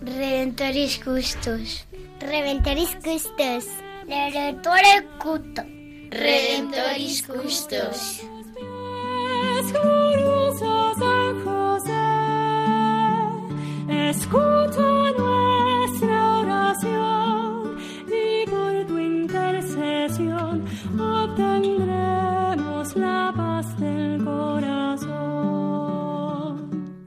Redentoris 0.00 0.98
Custos. 1.04 1.86
Redentoris 2.18 2.96
Custos. 3.04 3.66
Redentore 4.08 5.06
Cuto. 5.18 5.62
Redentoris 6.10 7.22
Custos. 7.26 8.22
Escucha 14.08 14.85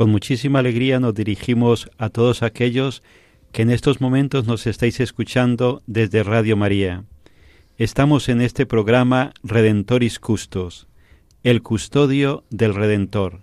Con 0.00 0.12
muchísima 0.12 0.60
alegría 0.60 0.98
nos 0.98 1.12
dirigimos 1.12 1.90
a 1.98 2.08
todos 2.08 2.42
aquellos 2.42 3.02
que 3.52 3.60
en 3.60 3.70
estos 3.70 4.00
momentos 4.00 4.46
nos 4.46 4.66
estáis 4.66 4.98
escuchando 4.98 5.82
desde 5.86 6.22
Radio 6.22 6.56
María. 6.56 7.04
Estamos 7.76 8.30
en 8.30 8.40
este 8.40 8.64
programa 8.64 9.34
Redentoris 9.42 10.18
Custos, 10.18 10.88
el 11.42 11.62
custodio 11.62 12.44
del 12.48 12.74
Redentor. 12.74 13.42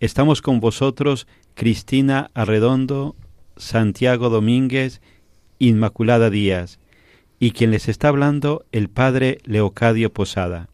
Estamos 0.00 0.42
con 0.42 0.60
vosotros 0.60 1.26
Cristina 1.54 2.30
Arredondo, 2.34 3.16
Santiago 3.56 4.28
Domínguez, 4.28 5.00
Inmaculada 5.58 6.28
Díaz, 6.28 6.78
y 7.40 7.52
quien 7.52 7.70
les 7.70 7.88
está 7.88 8.08
hablando 8.08 8.66
el 8.70 8.90
Padre 8.90 9.38
Leocadio 9.44 10.12
Posada. 10.12 10.68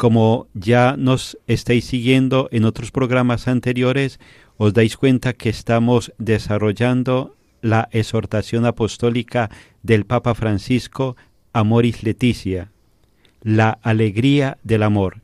Como 0.00 0.46
ya 0.54 0.96
nos 0.96 1.36
estáis 1.46 1.84
siguiendo 1.84 2.48
en 2.52 2.64
otros 2.64 2.90
programas 2.90 3.48
anteriores, 3.48 4.18
os 4.56 4.72
dais 4.72 4.96
cuenta 4.96 5.34
que 5.34 5.50
estamos 5.50 6.14
desarrollando 6.16 7.36
la 7.60 7.86
exhortación 7.92 8.64
apostólica 8.64 9.50
del 9.82 10.06
Papa 10.06 10.34
Francisco 10.34 11.18
Amoris 11.52 12.02
Leticia, 12.02 12.70
la 13.42 13.78
alegría 13.82 14.56
del 14.62 14.84
amor. 14.84 15.20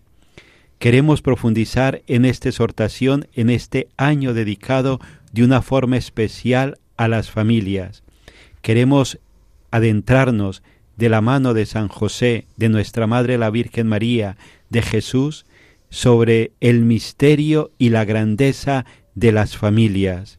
Queremos 0.79 1.23
profundizar 1.23 2.03
en 2.07 2.27
esta 2.27 2.51
exhortación 2.51 3.29
en 3.33 3.49
este 3.49 3.89
año 3.97 4.35
dedicado 4.35 5.01
de 5.33 5.43
una 5.43 5.63
forma 5.63 5.97
especial 5.97 6.77
a 6.99 7.09
las 7.09 7.31
familias. 7.31 8.03
Queremos 8.61 9.21
adentrarnos 9.71 10.63
de 10.97 11.09
la 11.09 11.21
mano 11.21 11.55
de 11.55 11.67
San 11.67 11.89
José, 11.89 12.47
de 12.57 12.69
nuestra 12.69 13.07
Madre 13.07 13.39
la 13.39 13.51
Virgen 13.51 13.87
María, 13.87 14.37
de 14.71 14.83
Jesús, 14.83 15.47
sobre 15.91 16.53
el 16.61 16.81
misterio 16.81 17.71
y 17.79 17.91
la 17.91 18.05
grandeza 18.05 18.85
de 19.15 19.33
las 19.33 19.57
familias. 19.57 20.39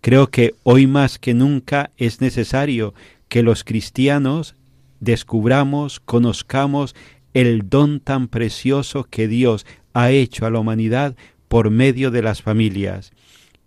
Creo 0.00 0.28
que 0.28 0.54
hoy 0.62 0.86
más 0.86 1.18
que 1.18 1.34
nunca 1.34 1.90
es 1.96 2.20
necesario 2.20 2.94
que 3.28 3.42
los 3.42 3.64
cristianos 3.64 4.56
descubramos, 4.98 6.00
conozcamos 6.00 6.94
el 7.34 7.68
don 7.68 8.00
tan 8.00 8.28
precioso 8.28 9.04
que 9.04 9.28
Dios 9.28 9.66
ha 9.92 10.10
hecho 10.10 10.46
a 10.46 10.50
la 10.50 10.58
humanidad 10.58 11.16
por 11.48 11.70
medio 11.70 12.10
de 12.10 12.22
las 12.22 12.42
familias. 12.42 13.12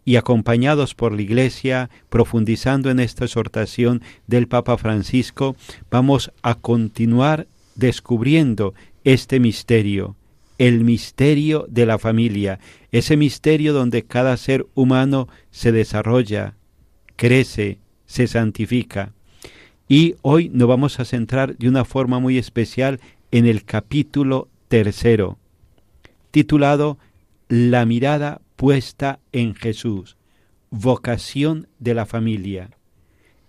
Y 0.06 0.18
acompañados 0.18 0.96
por 0.96 1.14
la 1.14 1.22
Iglesia, 1.22 1.90
profundizando 2.10 2.90
en 2.90 3.00
esta 3.00 3.26
exhortación 3.26 4.02
del 4.28 4.48
Papa 4.48 4.78
Francisco, 4.78 5.56
vamos 5.90 6.32
a 6.42 6.56
continuar 6.56 7.48
descubriendo 7.76 8.74
este 9.04 9.40
misterio, 9.40 10.16
el 10.58 10.84
misterio 10.84 11.66
de 11.70 11.86
la 11.86 12.00
familia, 12.00 12.60
ese 12.92 13.18
misterio 13.18 13.74
donde 13.74 14.04
cada 14.04 14.38
ser 14.38 14.66
humano 14.76 15.28
se 15.52 15.72
desarrolla, 15.72 16.56
crece, 17.16 17.80
se 18.06 18.28
santifica. 18.28 19.14
Y 19.88 20.16
hoy 20.22 20.50
nos 20.50 20.68
vamos 20.68 21.00
a 21.00 21.06
centrar 21.06 21.58
de 21.58 21.68
una 21.68 21.86
forma 21.86 22.20
muy 22.20 22.38
especial 22.38 23.00
en 23.32 23.46
el 23.46 23.66
capítulo 23.66 24.48
tercero, 24.68 25.38
titulado 26.32 26.98
La 27.48 27.86
mirada 27.86 28.42
puesta 28.56 29.20
en 29.32 29.56
Jesús, 29.56 30.18
vocación 30.70 31.68
de 31.80 31.94
la 31.94 32.06
familia. 32.06 32.70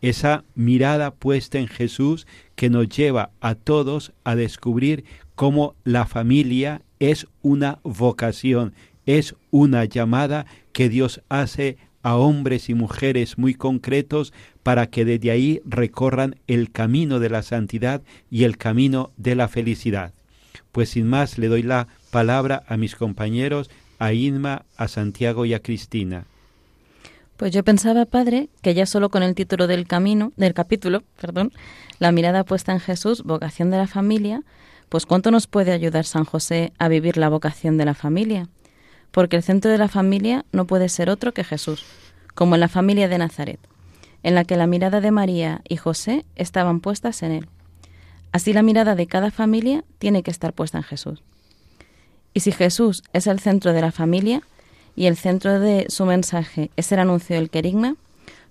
Esa 0.01 0.45
mirada 0.55 1.15
puesta 1.15 1.59
en 1.59 1.69
Jesús 1.69 2.27
que 2.57 2.69
nos 2.69 2.89
lleva 2.89 3.31
a 3.41 3.55
todos 3.55 4.13
a 4.25 4.35
descubrir 4.35 5.05
cómo 5.35 5.75
la 5.85 6.07
familia 6.07 6.83
es 6.99 7.27
una 7.43 7.79
vocación, 7.83 8.75
es 9.07 9.35
una 9.51 9.85
llamada 9.85 10.47
que 10.73 10.89
Dios 10.89 11.23
hace 11.29 11.77
a 12.03 12.17
hombres 12.17 12.69
y 12.69 12.75
mujeres 12.75 13.39
muy 13.39 13.55
concretos 13.55 14.33
para 14.63 14.89
que 14.89 15.05
desde 15.05 15.31
ahí 15.31 15.61
recorran 15.65 16.37
el 16.47 16.71
camino 16.71 17.19
de 17.19 17.31
la 17.31 17.43
santidad 17.43 18.03
y 18.31 18.45
el 18.45 18.59
camino 18.59 19.11
de 19.17 19.35
la 19.35 19.49
felicidad. 19.49 20.13
Pues 20.71 20.91
sin 20.91 21.07
más 21.07 21.39
le 21.39 21.49
doy 21.49 21.63
la 21.63 21.89
palabra 22.11 22.63
a 22.69 22.77
mis 22.77 22.95
compañeros, 22.95 23.71
a 23.99 24.13
Inma, 24.13 24.65
a 24.77 24.89
Santiago 24.89 25.47
y 25.47 25.55
a 25.55 25.61
Cristina. 25.61 26.27
Pues 27.37 27.53
yo 27.53 27.65
pensaba, 27.65 28.05
padre, 28.05 28.49
que 28.63 28.75
ya 28.75 28.87
solo 28.87 29.09
con 29.09 29.23
el 29.23 29.35
título 29.35 29.67
del 29.67 29.87
camino, 29.87 30.33
del 30.37 30.55
capítulo, 30.55 31.03
perdón, 31.21 31.53
la 31.99 32.13
mirada 32.13 32.45
puesta 32.45 32.73
en 32.73 32.81
Jesús, 32.81 33.23
vocación 33.23 33.71
de 33.71 33.79
la 33.79 33.87
familia, 33.87 34.43
pues 34.95 35.07
cuánto 35.07 35.33
nos 35.33 35.49
puede 35.49 35.73
ayudar 35.73 36.05
San 36.05 36.25
José 36.25 36.73
a 36.79 36.87
vivir 36.87 37.17
la 37.17 37.29
vocación 37.29 37.77
de 37.79 37.85
la 37.85 37.95
familia. 37.95 38.47
Porque 39.11 39.35
el 39.35 39.43
centro 39.43 39.69
de 39.73 39.77
la 39.77 39.89
familia 39.89 40.45
no 40.53 40.69
puede 40.69 40.89
ser 40.89 41.11
otro 41.11 41.35
que 41.35 41.43
Jesús, 41.43 41.85
como 42.37 42.55
en 42.55 42.61
la 42.61 42.69
familia 42.69 43.09
de 43.09 43.19
Nazaret, 43.19 43.59
en 44.23 44.37
la 44.37 44.45
que 44.45 44.57
la 44.57 44.69
mirada 44.69 45.01
de 45.01 45.11
María 45.11 45.63
y 45.69 45.79
José 45.79 46.25
estaban 46.37 46.79
puestas 46.79 47.25
en 47.25 47.33
él. 47.33 47.49
Así 48.31 48.53
la 48.53 48.63
mirada 48.63 48.95
de 48.95 49.09
cada 49.09 49.33
familia 49.33 49.83
tiene 49.99 50.23
que 50.23 50.31
estar 50.31 50.53
puesta 50.53 50.79
en 50.79 50.85
Jesús. 50.85 51.25
Y 52.33 52.39
si 52.39 52.53
Jesús 52.53 53.03
es 53.13 53.27
el 53.27 53.41
centro 53.41 53.73
de 53.73 53.81
la 53.81 53.91
familia 53.91 54.43
y 54.95 55.07
el 55.07 55.17
centro 55.17 55.59
de 55.59 55.87
su 55.89 56.07
mensaje 56.07 56.71
es 56.77 56.93
el 56.93 57.01
anuncio 57.01 57.35
del 57.35 57.51
querigma, 57.51 57.97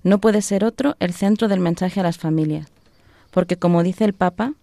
no 0.04 0.20
puede 0.20 0.42
ser 0.42 0.66
otro 0.66 0.98
el 1.00 1.14
centro 1.14 1.48
del 1.48 1.62
mensaje 1.62 2.02
a 2.02 2.04
las 2.04 2.18
familias, 2.18 2.68
porque 3.32 3.56
como 3.56 3.82
dice 3.82 4.04
el 4.04 4.12
Papa, 4.12 4.56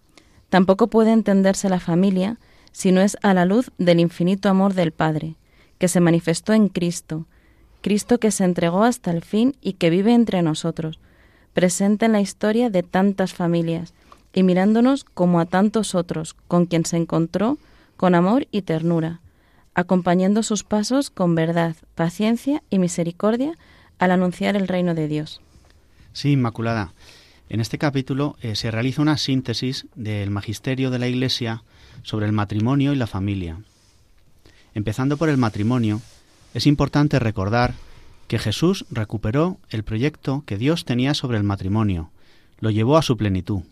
tampoco 0.51 0.89
puede 0.89 1.13
entenderse 1.13 1.69
la 1.69 1.81
familia 1.81 2.39
si 2.73 2.93
no 2.93 3.01
es 3.01 3.17
a 3.23 3.33
la 3.35 3.47
luz 3.47 3.71
del 3.79 4.01
infinito 4.01 4.49
amor 4.49 4.75
del 4.75 4.93
Padre, 4.93 5.37
que 5.79 5.89
se 5.89 6.01
manifestó 6.01 6.53
en 6.53 6.69
Cristo, 6.69 7.27
Cristo 7.81 8.19
que 8.19 8.31
se 8.31 8.45
entregó 8.45 8.85
hasta 8.85 9.11
el 9.11 9.23
fin 9.23 9.57
y 9.63 9.75
que 9.75 9.91
vive 9.91 10.13
entre 10.13 10.43
nosotros, 10.43 11.01
presente 11.55 12.07
en 12.07 12.13
la 12.13 12.21
historia 12.21 12.69
de 12.69 12.83
tantas 12.83 13.33
familias 13.33 13.95
y 14.33 14.43
mirándonos 14.43 15.05
como 15.05 15.41
a 15.41 15.47
tantos 15.47 15.95
otros, 15.95 16.35
con 16.47 16.67
quien 16.67 16.85
se 16.85 16.97
encontró 16.97 17.59
con 17.97 18.15
amor 18.15 18.47
y 18.51 18.63
ternura, 18.63 19.21
acompañando 19.75 20.43
sus 20.43 20.65
pasos 20.65 21.11
con 21.11 21.35
verdad, 21.35 21.77
paciencia 21.95 22.63
y 22.71 22.79
misericordia 22.79 23.55
al 23.99 24.11
anunciar 24.11 24.57
el 24.57 24.69
reino 24.69 24.95
de 24.95 25.09
Dios. 25.09 25.41
Sí, 26.13 26.33
Inmaculada. 26.33 26.93
En 27.51 27.59
este 27.59 27.79
capítulo 27.79 28.37
eh, 28.43 28.55
se 28.55 28.71
realiza 28.71 29.03
una 29.03 29.19
síntesis 29.19 29.87
del 29.97 30.31
magisterio 30.31 30.91
de 30.91 31.01
la 31.01 31.09
Iglesia 31.09 31.65
sobre 32.05 32.27
el 32.27 32.33
matrimonio 32.33 32.93
y 32.93 32.97
la 32.97 33.09
familia. 33.09 33.59
Empezando 34.73 35.17
por 35.17 35.29
el 35.29 35.37
matrimonio, 35.37 36.01
es 36.55 36.69
importante 36.69 37.19
recordar 37.19 37.75
que 38.29 38.39
Jesús 38.39 38.87
recuperó 38.89 39.59
el 39.69 39.83
proyecto 39.83 40.45
que 40.47 40.59
Dios 40.59 40.85
tenía 40.85 41.13
sobre 41.13 41.39
el 41.39 41.43
matrimonio, 41.43 42.11
lo 42.61 42.71
llevó 42.71 42.97
a 42.97 43.03
su 43.03 43.17
plenitud. 43.17 43.63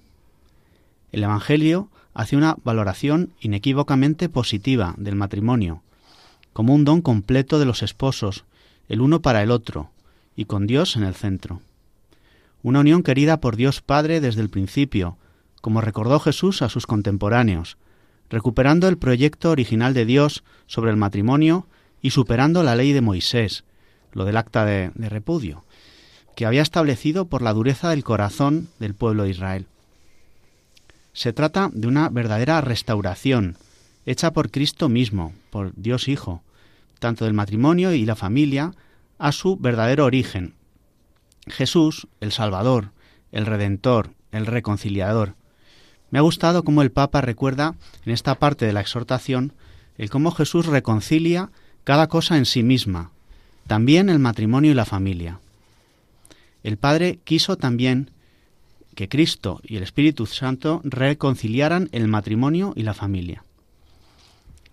El 1.12 1.22
Evangelio 1.22 1.88
hace 2.14 2.36
una 2.36 2.56
valoración 2.64 3.30
inequívocamente 3.38 4.28
positiva 4.28 4.96
del 4.98 5.14
matrimonio, 5.14 5.82
como 6.52 6.74
un 6.74 6.84
don 6.84 7.00
completo 7.00 7.60
de 7.60 7.66
los 7.66 7.84
esposos, 7.84 8.44
el 8.88 9.00
uno 9.00 9.22
para 9.22 9.40
el 9.44 9.52
otro, 9.52 9.92
y 10.34 10.46
con 10.46 10.66
Dios 10.66 10.96
en 10.96 11.04
el 11.04 11.14
centro. 11.14 11.62
Una 12.62 12.80
unión 12.80 13.02
querida 13.02 13.40
por 13.40 13.56
Dios 13.56 13.82
Padre 13.82 14.20
desde 14.20 14.40
el 14.40 14.50
principio, 14.50 15.16
como 15.60 15.80
recordó 15.80 16.18
Jesús 16.20 16.62
a 16.62 16.68
sus 16.68 16.86
contemporáneos, 16.86 17.76
recuperando 18.30 18.88
el 18.88 18.98
proyecto 18.98 19.50
original 19.50 19.94
de 19.94 20.04
Dios 20.04 20.44
sobre 20.66 20.90
el 20.90 20.96
matrimonio 20.96 21.66
y 22.02 22.10
superando 22.10 22.62
la 22.62 22.76
ley 22.76 22.92
de 22.92 23.00
Moisés, 23.00 23.64
lo 24.12 24.24
del 24.24 24.36
acta 24.36 24.64
de, 24.64 24.90
repudio, 24.96 25.64
que 26.36 26.46
había 26.46 26.62
establecido 26.62 27.26
por 27.26 27.42
la 27.42 27.52
dureza 27.52 27.90
del 27.90 28.04
corazón 28.04 28.68
del 28.78 28.94
pueblo 28.94 29.24
de 29.24 29.30
Israel. 29.30 29.66
Se 31.12 31.32
trata 31.32 31.70
de 31.72 31.86
una 31.86 32.08
verdadera 32.08 32.60
restauración, 32.60 33.56
hecha 34.06 34.32
por 34.32 34.50
Cristo 34.50 34.88
mismo, 34.88 35.32
por 35.50 35.72
Dios 35.74 36.08
Hijo, 36.08 36.42
tanto 36.98 37.24
del 37.24 37.34
matrimonio 37.34 37.92
y 37.92 38.04
la 38.04 38.16
familia, 38.16 38.72
a 39.18 39.32
su 39.32 39.56
verdadero 39.56 40.04
origen. 40.04 40.54
Jesús, 41.50 42.08
el 42.20 42.32
Salvador, 42.32 42.92
el 43.32 43.46
Redentor, 43.46 44.14
el 44.32 44.46
Reconciliador. 44.46 45.34
Me 46.10 46.18
ha 46.18 46.22
gustado 46.22 46.64
cómo 46.64 46.82
el 46.82 46.90
Papa 46.90 47.20
recuerda 47.20 47.74
en 48.04 48.12
esta 48.12 48.36
parte 48.36 48.66
de 48.66 48.72
la 48.72 48.80
exhortación 48.80 49.52
el 49.96 50.10
cómo 50.10 50.30
Jesús 50.30 50.66
reconcilia 50.66 51.50
cada 51.84 52.06
cosa 52.08 52.36
en 52.36 52.46
sí 52.46 52.62
misma, 52.62 53.10
también 53.66 54.08
el 54.08 54.18
matrimonio 54.18 54.70
y 54.70 54.74
la 54.74 54.84
familia. 54.84 55.40
El 56.62 56.76
Padre 56.76 57.18
quiso 57.24 57.56
también 57.56 58.10
que 58.94 59.08
Cristo 59.08 59.60
y 59.62 59.76
el 59.76 59.82
Espíritu 59.82 60.26
Santo 60.26 60.80
reconciliaran 60.84 61.88
el 61.92 62.08
matrimonio 62.08 62.72
y 62.74 62.82
la 62.82 62.94
familia. 62.94 63.44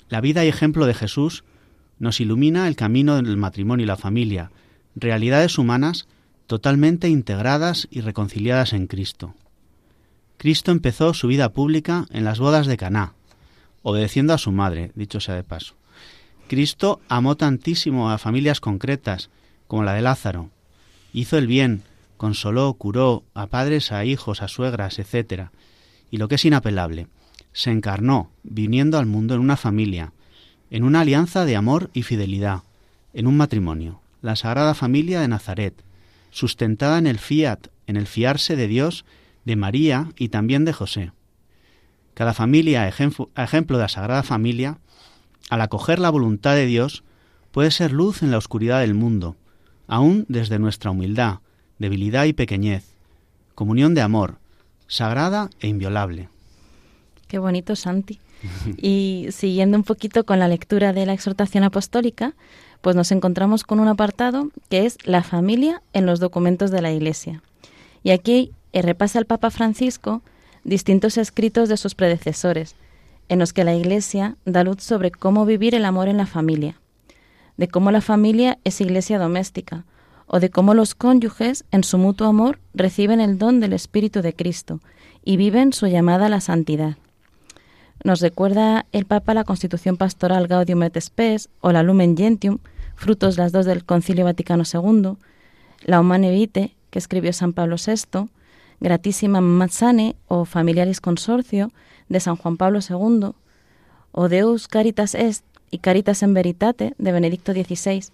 La 0.10 0.22
vida 0.22 0.46
y 0.46 0.48
ejemplo 0.48 0.86
de 0.86 0.94
Jesús 0.94 1.44
nos 2.00 2.20
ilumina 2.20 2.68
el 2.68 2.76
camino 2.76 3.16
del 3.16 3.38
matrimonio 3.38 3.84
y 3.84 3.88
la 3.88 3.98
familia, 3.98 4.52
realidades 4.96 5.58
humanas 5.58 6.08
totalmente 6.48 7.10
integradas 7.10 7.88
y 7.92 8.02
reconciliadas 8.02 8.74
en 8.74 8.88
Cristo. 8.88 9.34
Cristo 10.38 10.72
empezó 10.72 11.14
su 11.14 11.28
vida 11.28 11.50
pública 11.54 12.06
en 12.12 12.26
las 12.26 12.40
bodas 12.40 12.68
de 12.68 12.78
Caná, 12.78 13.14
obedeciendo 13.82 14.34
a 14.34 14.38
su 14.38 14.52
madre, 14.52 14.92
dicho 14.96 15.20
sea 15.20 15.36
de 15.36 15.44
paso. 15.44 15.76
Cristo 16.48 17.02
amó 17.08 17.36
tantísimo 17.36 18.12
a 18.12 18.18
familias 18.18 18.60
concretas, 18.60 19.30
como 19.68 19.84
la 19.84 19.94
de 19.94 20.02
Lázaro. 20.02 20.52
Hizo 21.14 21.38
el 21.38 21.48
bien, 21.48 21.84
consoló, 22.18 22.74
curó 22.74 23.24
a 23.34 23.48
padres, 23.48 23.92
a 23.92 24.06
hijos, 24.06 24.42
a 24.42 24.48
suegras, 24.48 25.00
etc. 25.00 25.50
Y 26.12 26.18
lo 26.18 26.28
que 26.28 26.36
es 26.36 26.46
inapelable, 26.46 27.08
se 27.54 27.72
encarnó, 27.72 28.30
viniendo 28.44 29.00
al 29.00 29.06
mundo 29.06 29.34
en 29.34 29.42
una 29.42 29.58
familia, 29.58 30.14
en 30.70 30.84
una 30.84 31.02
alianza 31.02 31.46
de 31.46 31.56
amor 31.56 31.90
y 31.94 32.04
fidelidad, 32.04 32.64
en 33.14 33.28
un 33.28 33.38
matrimonio, 33.38 34.02
la 34.22 34.36
Sagrada 34.36 34.74
Familia 34.74 35.22
de 35.22 35.30
Nazaret, 35.30 35.85
sustentada 36.36 36.98
en 36.98 37.08
el 37.08 37.18
fiat, 37.18 37.68
en 37.88 37.96
el 37.96 38.08
fiarse 38.08 38.58
de 38.58 38.68
Dios, 38.68 39.06
de 39.46 39.56
María 39.56 40.10
y 40.18 40.28
también 40.28 40.66
de 40.66 40.74
José. 40.74 41.14
Cada 42.14 42.34
familia, 42.34 42.90
ejemplo, 42.90 43.30
de 43.78 43.82
la 43.82 43.88
Sagrada 43.88 44.22
Familia, 44.22 44.80
al 45.50 45.62
acoger 45.62 45.98
la 45.98 46.10
voluntad 46.10 46.54
de 46.54 46.66
Dios, 46.66 47.06
puede 47.52 47.72
ser 47.72 47.94
luz 47.94 48.22
en 48.22 48.32
la 48.32 48.38
oscuridad 48.38 48.82
del 48.82 48.96
mundo, 48.96 49.38
aún 49.88 50.26
desde 50.28 50.60
nuestra 50.60 50.92
humildad, 50.92 51.40
debilidad 51.80 52.26
y 52.26 52.34
pequeñez, 52.34 52.84
comunión 53.54 53.94
de 53.94 54.02
amor, 54.02 54.40
sagrada 54.88 55.50
e 55.62 55.70
inviolable. 55.70 56.28
Qué 57.28 57.40
bonito, 57.40 57.76
Santi. 57.76 58.20
Y 58.78 59.28
siguiendo 59.32 59.78
un 59.78 59.84
poquito 59.84 60.24
con 60.24 60.40
la 60.40 60.48
lectura 60.48 60.94
de 60.94 61.06
la 61.06 61.14
exhortación 61.14 61.64
apostólica, 61.64 62.34
pues 62.82 62.96
nos 62.96 63.12
encontramos 63.12 63.64
con 63.64 63.80
un 63.80 63.88
apartado 63.88 64.50
que 64.70 64.86
es 64.86 64.98
la 65.06 65.24
familia 65.24 65.82
en 65.94 66.06
los 66.06 66.20
documentos 66.20 66.70
de 66.70 66.82
la 66.82 66.92
Iglesia. 66.92 67.42
Y 68.04 68.12
aquí 68.12 68.52
eh, 68.74 68.84
repasa 68.84 69.18
el 69.18 69.26
Papa 69.26 69.50
Francisco 69.50 70.22
distintos 70.64 71.18
escritos 71.18 71.70
de 71.70 71.78
sus 71.78 71.96
predecesores, 71.96 72.76
en 73.30 73.40
los 73.40 73.54
que 73.54 73.64
la 73.64 73.74
Iglesia 73.74 74.36
da 74.46 74.64
luz 74.64 74.84
sobre 74.84 75.10
cómo 75.12 75.46
vivir 75.46 75.74
el 75.74 75.86
amor 75.86 76.08
en 76.08 76.18
la 76.18 76.28
familia, 76.28 76.80
de 77.58 77.68
cómo 77.68 77.90
la 77.90 78.02
familia 78.02 78.60
es 78.64 78.82
iglesia 78.82 79.18
doméstica, 79.18 79.86
o 80.28 80.40
de 80.40 80.50
cómo 80.50 80.74
los 80.74 80.96
cónyuges, 80.96 81.66
en 81.72 81.84
su 81.84 81.98
mutuo 81.98 82.28
amor, 82.28 82.60
reciben 82.74 83.22
el 83.22 83.38
don 83.38 83.60
del 83.60 83.74
Espíritu 83.74 84.22
de 84.22 84.34
Cristo 84.34 84.80
y 85.24 85.38
viven 85.38 85.72
su 85.72 85.88
llamada 85.88 86.26
a 86.26 86.30
la 86.30 86.42
santidad. 86.42 86.98
Nos 88.04 88.22
recuerda 88.22 88.86
el 88.92 89.06
Papa 89.06 89.34
la 89.34 89.44
Constitución 89.44 89.98
Pastoral 89.98 90.48
Gaudium 90.48 90.84
et 90.84 91.00
Spes 91.00 91.50
o 91.62 91.72
la 91.72 91.84
Lumen 91.84 92.16
Gentium, 92.16 92.60
frutos 92.96 93.38
las 93.38 93.52
dos 93.52 93.66
del 93.66 93.84
Concilio 93.84 94.26
Vaticano 94.26 94.64
II, 94.72 95.14
la 95.84 96.00
Humane 96.00 96.32
Vitae, 96.32 96.76
que 96.90 97.00
escribió 97.00 97.34
San 97.34 97.54
Pablo 97.54 97.78
VI, 97.78 98.30
Gratísima 98.80 99.42
Mazzane 99.42 100.16
o 100.28 100.46
Familiaris 100.46 101.02
Consorcio, 101.02 101.72
de 102.10 102.20
San 102.20 102.36
Juan 102.36 102.58
Pablo 102.58 102.80
II, 102.88 103.32
o 104.12 104.30
Deus 104.30 104.68
Caritas 104.68 105.16
Est 105.16 105.44
y 105.72 105.80
Caritas 105.80 106.24
en 106.24 106.34
Veritate 106.34 106.94
de 106.98 107.12
Benedicto 107.12 107.54
XVI. 107.54 108.06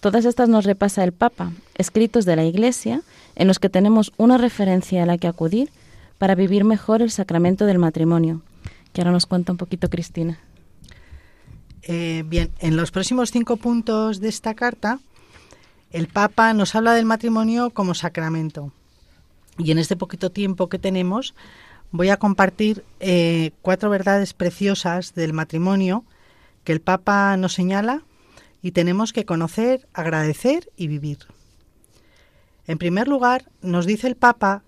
Todas 0.00 0.24
estas 0.24 0.48
nos 0.48 0.64
repasa 0.64 1.04
el 1.04 1.12
Papa, 1.12 1.52
escritos 1.76 2.24
de 2.24 2.36
la 2.36 2.44
Iglesia, 2.44 3.02
en 3.36 3.46
los 3.46 3.58
que 3.58 3.68
tenemos 3.68 4.12
una 4.16 4.38
referencia 4.38 5.02
a 5.02 5.06
la 5.06 5.18
que 5.18 5.28
acudir 5.28 5.70
para 6.18 6.34
vivir 6.34 6.64
mejor 6.64 7.02
el 7.02 7.10
sacramento 7.10 7.66
del 7.66 7.78
matrimonio, 7.78 8.40
que 8.92 9.00
ahora 9.00 9.12
nos 9.12 9.26
cuenta 9.26 9.52
un 9.52 9.58
poquito 9.58 9.88
Cristina. 9.90 10.38
Eh, 11.82 12.24
bien, 12.26 12.50
en 12.58 12.76
los 12.76 12.90
próximos 12.90 13.30
cinco 13.30 13.56
puntos 13.56 14.20
de 14.20 14.28
esta 14.28 14.54
carta, 14.54 15.00
el 15.90 16.06
Papa 16.08 16.52
nos 16.52 16.74
habla 16.74 16.94
del 16.94 17.06
matrimonio 17.06 17.70
como 17.70 17.94
sacramento. 17.94 18.72
Y 19.58 19.70
en 19.72 19.78
este 19.78 19.96
poquito 19.96 20.30
tiempo 20.30 20.68
que 20.68 20.78
tenemos, 20.78 21.34
voy 21.90 22.10
a 22.10 22.16
compartir 22.16 22.84
eh, 23.00 23.52
cuatro 23.62 23.90
verdades 23.90 24.34
preciosas 24.34 25.14
del 25.14 25.32
matrimonio 25.32 26.04
que 26.64 26.72
el 26.72 26.80
Papa 26.80 27.36
nos 27.36 27.54
señala 27.54 28.02
y 28.62 28.72
tenemos 28.72 29.12
que 29.12 29.24
conocer, 29.24 29.88
agradecer 29.92 30.70
y 30.76 30.86
vivir. 30.86 31.18
En 32.66 32.78
primer 32.78 33.08
lugar, 33.08 33.50
nos 33.62 33.86
dice 33.86 34.06
el 34.06 34.16
Papa 34.16 34.62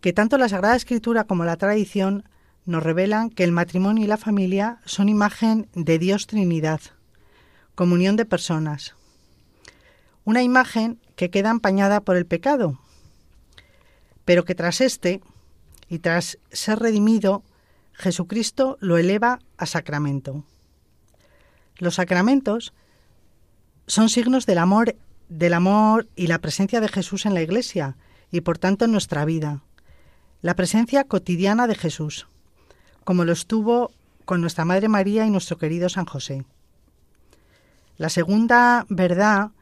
que 0.00 0.12
tanto 0.12 0.38
la 0.38 0.48
Sagrada 0.48 0.76
Escritura 0.76 1.24
como 1.24 1.44
la 1.44 1.56
tradición 1.56 2.24
nos 2.68 2.82
revelan 2.82 3.30
que 3.30 3.44
el 3.44 3.50
matrimonio 3.50 4.04
y 4.04 4.06
la 4.06 4.18
familia 4.18 4.82
son 4.84 5.08
imagen 5.08 5.70
de 5.72 5.98
Dios 5.98 6.26
Trinidad, 6.26 6.82
comunión 7.74 8.16
de 8.16 8.26
personas. 8.26 8.94
Una 10.24 10.42
imagen 10.42 11.00
que 11.16 11.30
queda 11.30 11.48
empañada 11.48 12.02
por 12.02 12.18
el 12.18 12.26
pecado, 12.26 12.78
pero 14.26 14.44
que 14.44 14.54
tras 14.54 14.82
este, 14.82 15.22
y 15.88 16.00
tras 16.00 16.38
ser 16.52 16.78
redimido, 16.80 17.42
Jesucristo 17.94 18.76
lo 18.80 18.98
eleva 18.98 19.38
a 19.56 19.64
sacramento. 19.64 20.44
Los 21.78 21.94
sacramentos 21.94 22.74
son 23.86 24.10
signos 24.10 24.44
del 24.44 24.58
amor, 24.58 24.94
del 25.30 25.54
amor 25.54 26.06
y 26.16 26.26
la 26.26 26.40
presencia 26.40 26.82
de 26.82 26.88
Jesús 26.88 27.24
en 27.24 27.32
la 27.32 27.40
Iglesia 27.40 27.96
y 28.30 28.42
por 28.42 28.58
tanto 28.58 28.84
en 28.84 28.92
nuestra 28.92 29.24
vida. 29.24 29.62
La 30.42 30.54
presencia 30.54 31.04
cotidiana 31.04 31.66
de 31.66 31.74
Jesús, 31.74 32.28
como 33.08 33.24
lo 33.24 33.32
estuvo 33.32 33.90
con 34.26 34.42
nuestra 34.42 34.66
Madre 34.66 34.86
María 34.86 35.24
y 35.24 35.30
nuestro 35.30 35.56
querido 35.56 35.88
San 35.88 36.04
José. 36.04 36.44
La 37.96 38.10
segunda 38.10 38.84
verdad 38.90 39.52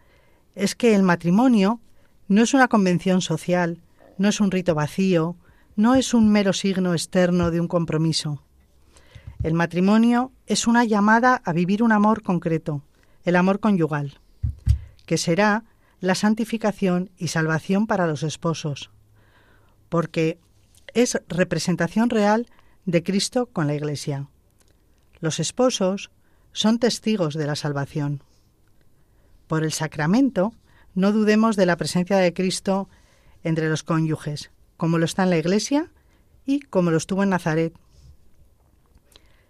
es 0.57 0.75
que 0.75 0.97
el 0.97 1.05
matrimonio 1.05 1.79
no 2.27 2.43
es 2.43 2.55
una 2.55 2.67
convención 2.67 3.21
social, 3.21 3.79
no 4.19 4.29
es 4.29 4.41
un 4.41 4.51
rito 4.51 4.75
vacío, 4.75 5.37
no 5.77 5.95
es 5.95 6.13
un 6.13 6.29
mero 6.29 6.53
signo 6.53 6.93
externo 6.93 7.53
de 7.53 7.61
un 7.61 7.69
compromiso. 7.69 8.43
El 9.45 9.55
matrimonio 9.55 10.33
es 10.49 10.67
una 10.67 10.83
llamada 10.83 11.41
a 11.45 11.53
vivir 11.53 11.85
un 11.85 11.93
amor 11.93 12.25
concreto, 12.25 12.83
el 13.23 13.37
amor 13.37 13.61
conyugal, 13.61 14.19
que 15.07 15.19
será 15.19 15.63
la 16.01 16.17
santificación 16.17 17.11
y 17.17 17.29
salvación 17.29 17.87
para 17.87 18.09
los 18.09 18.25
esposos, 18.25 18.91
porque 19.89 20.41
es 20.95 21.23
representación 21.29 22.11
real 22.11 22.49
de 22.87 23.03
Cristo 23.03 23.47
con 23.47 23.67
la 23.67 23.75
Iglesia. 23.75 24.29
Los 25.19 25.41
esposos 25.41 26.11
son 26.53 26.79
testigos 26.79 27.35
de 27.35 27.47
la 27.47 27.57
salvación. 27.57 28.23
Por 29.49 29.65
el 29.65 29.73
sacramento, 29.73 30.55
no 30.95 31.13
dudemos 31.13 31.57
de 31.57 31.67
la 31.67 31.77
presencia 31.77 32.17
de 32.17 32.33
Cristo 32.33 32.89
entre 33.43 33.69
los 33.69 33.83
cónyuges, 33.83 34.51
como 34.77 34.99
lo 34.99 35.05
está 35.05 35.25
en 35.25 35.31
la 35.31 35.39
Iglesia 35.39 35.91
y 36.47 36.61
como 36.61 36.91
lo 36.91 36.97
estuvo 36.97 37.25
en 37.25 37.31
Nazaret. 37.31 37.75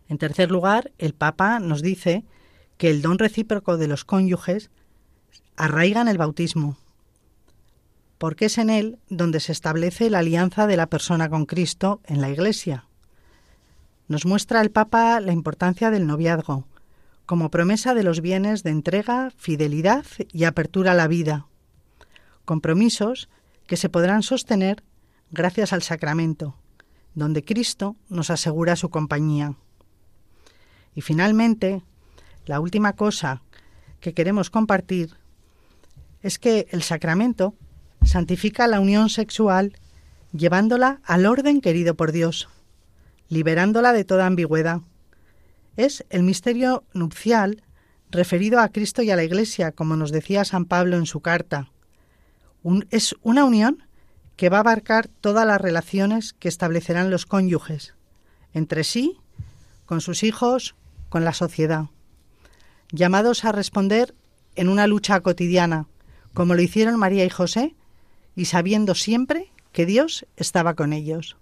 En 0.09 0.19
tercer 0.19 0.51
lugar, 0.51 0.93
el 0.99 1.13
Papa 1.13 1.61
nos 1.61 1.83
dice 1.83 2.25
que 2.79 2.91
el 2.91 3.03
don 3.03 3.19
recíproco 3.19 3.77
de 3.77 3.89
los 3.89 4.05
cónyuges 4.05 4.71
arraiga 5.57 6.01
en 6.01 6.09
el 6.09 6.19
bautismo, 6.19 6.79
porque 8.19 8.47
es 8.47 8.57
en 8.57 8.71
él 8.71 8.99
donde 9.09 9.41
se 9.41 9.53
establece 9.53 10.09
la 10.09 10.21
alianza 10.21 10.67
de 10.67 10.77
la 10.77 10.87
persona 10.87 11.29
con 11.29 11.45
Cristo 11.45 12.01
en 12.05 12.21
la 12.21 12.31
Iglesia. 12.31 12.87
Nos 14.09 14.25
muestra 14.25 14.61
el 14.61 14.71
Papa 14.71 15.21
la 15.21 15.33
importancia 15.33 15.91
del 15.91 16.07
noviazgo, 16.07 16.67
como 17.27 17.51
promesa 17.51 17.93
de 17.93 18.05
los 18.05 18.21
bienes 18.21 18.63
de 18.63 18.71
entrega, 18.71 19.33
fidelidad 19.37 20.05
y 20.33 20.45
apertura 20.45 20.93
a 20.93 20.95
la 20.95 21.09
vida, 21.09 21.47
compromisos 22.45 23.29
que 23.67 23.77
se 23.77 23.89
podrán 23.89 24.23
sostener 24.23 24.85
gracias 25.33 25.73
al 25.73 25.83
sacramento, 25.83 26.55
donde 27.15 27.45
Cristo 27.45 27.97
nos 28.09 28.31
asegura 28.31 28.77
su 28.77 28.91
compañía. 28.91 29.55
Y 30.95 31.01
finalmente, 31.01 31.83
la 32.47 32.61
última 32.61 32.93
cosa 32.93 33.43
que 33.99 34.15
queremos 34.15 34.51
compartir 34.51 35.17
es 36.23 36.39
que 36.39 36.69
el 36.71 36.83
sacramento 36.83 37.55
santifica 38.05 38.69
la 38.69 38.79
unión 38.79 39.11
sexual 39.11 39.73
llevándola 40.33 41.01
al 41.05 41.27
orden 41.27 41.61
querido 41.61 41.97
por 41.97 42.13
Dios, 42.13 42.49
liberándola 43.29 43.93
de 43.93 44.05
toda 44.05 44.27
ambigüedad. 44.27 44.81
Es 45.77 46.05
el 46.11 46.23
misterio 46.23 46.85
nupcial 46.95 47.63
referido 48.11 48.61
a 48.61 48.69
Cristo 48.69 49.03
y 49.03 49.11
a 49.11 49.17
la 49.17 49.25
Iglesia, 49.25 49.73
como 49.73 49.97
nos 49.97 50.13
decía 50.13 50.45
San 50.45 50.65
Pablo 50.65 50.97
en 50.97 51.07
su 51.07 51.21
carta. 51.21 51.71
es 52.91 53.15
una 53.23 53.45
unión 53.45 53.85
que 54.37 54.49
va 54.49 54.59
a 54.59 54.61
abarcar 54.61 55.09
todas 55.09 55.47
las 55.47 55.61
relaciones 55.61 56.33
que 56.35 56.49
establecerán 56.49 57.11
los 57.11 57.27
cónyuges, 57.27 57.95
entre 58.53 58.85
sí, 58.85 59.19
con 59.87 60.01
sus 60.01 60.23
hijos, 60.23 60.75
con 61.09 61.25
la 61.25 61.33
sociedad, 61.33 61.87
llamados 62.91 63.45
a 63.45 63.53
responder 63.53 64.15
en 64.57 64.69
una 64.69 64.87
lucha 64.87 65.21
cotidiana, 65.21 65.87
como 66.35 66.55
lo 66.55 66.63
hicieron 66.63 66.99
María 66.99 67.25
y 67.25 67.31
José, 67.31 67.75
y 68.35 68.47
sabiendo 68.47 68.95
siempre 68.95 69.51
que 69.73 69.87
Dios 69.87 70.27
estaba 70.37 70.75
con 70.75 70.93
ellos. 70.93 71.37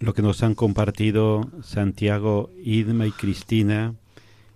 Lo 0.00 0.12
que 0.12 0.22
nos 0.22 0.42
han 0.42 0.54
compartido 0.54 1.48
Santiago, 1.62 2.50
Idma 2.62 3.06
y 3.06 3.12
Cristina 3.12 3.94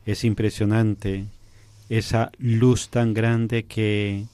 es 0.05 0.25
impresionante, 0.25 1.27
esa 1.89 2.33
luz 2.39 2.89
tan 2.89 3.15
grande 3.15 3.65
que 3.65 4.25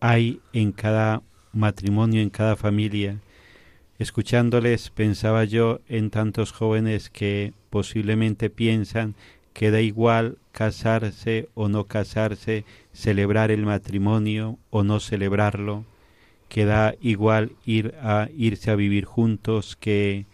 hay 0.00 0.40
en 0.52 0.72
cada 0.72 1.22
matrimonio, 1.52 2.20
en 2.20 2.30
cada 2.30 2.56
familia. 2.56 3.18
Escuchándoles 3.98 4.90
pensaba 4.90 5.44
yo 5.44 5.80
en 5.88 6.10
tantos 6.10 6.52
jóvenes 6.52 7.10
que 7.10 7.52
posiblemente 7.70 8.50
piensan 8.50 9.14
que 9.52 9.70
da 9.70 9.80
igual 9.80 10.36
casarse 10.52 11.48
o 11.54 11.68
no 11.68 11.84
casarse, 11.84 12.64
celebrar 12.92 13.50
el 13.50 13.64
matrimonio 13.64 14.58
o 14.70 14.82
no 14.82 15.00
celebrarlo, 15.00 15.84
que 16.54 16.66
da 16.66 16.94
igual 17.00 17.50
ir 17.66 17.96
a 18.00 18.28
irse 18.36 18.70
a 18.70 18.76
vivir 18.76 19.06
juntos 19.06 19.74
que 19.74 20.26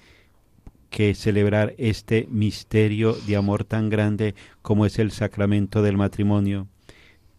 que 0.90 1.14
celebrar 1.14 1.72
este 1.78 2.28
misterio 2.30 3.14
de 3.26 3.36
amor 3.36 3.64
tan 3.64 3.88
grande 3.88 4.34
como 4.60 4.84
es 4.84 4.98
el 4.98 5.12
sacramento 5.12 5.80
del 5.80 5.96
matrimonio. 5.96 6.66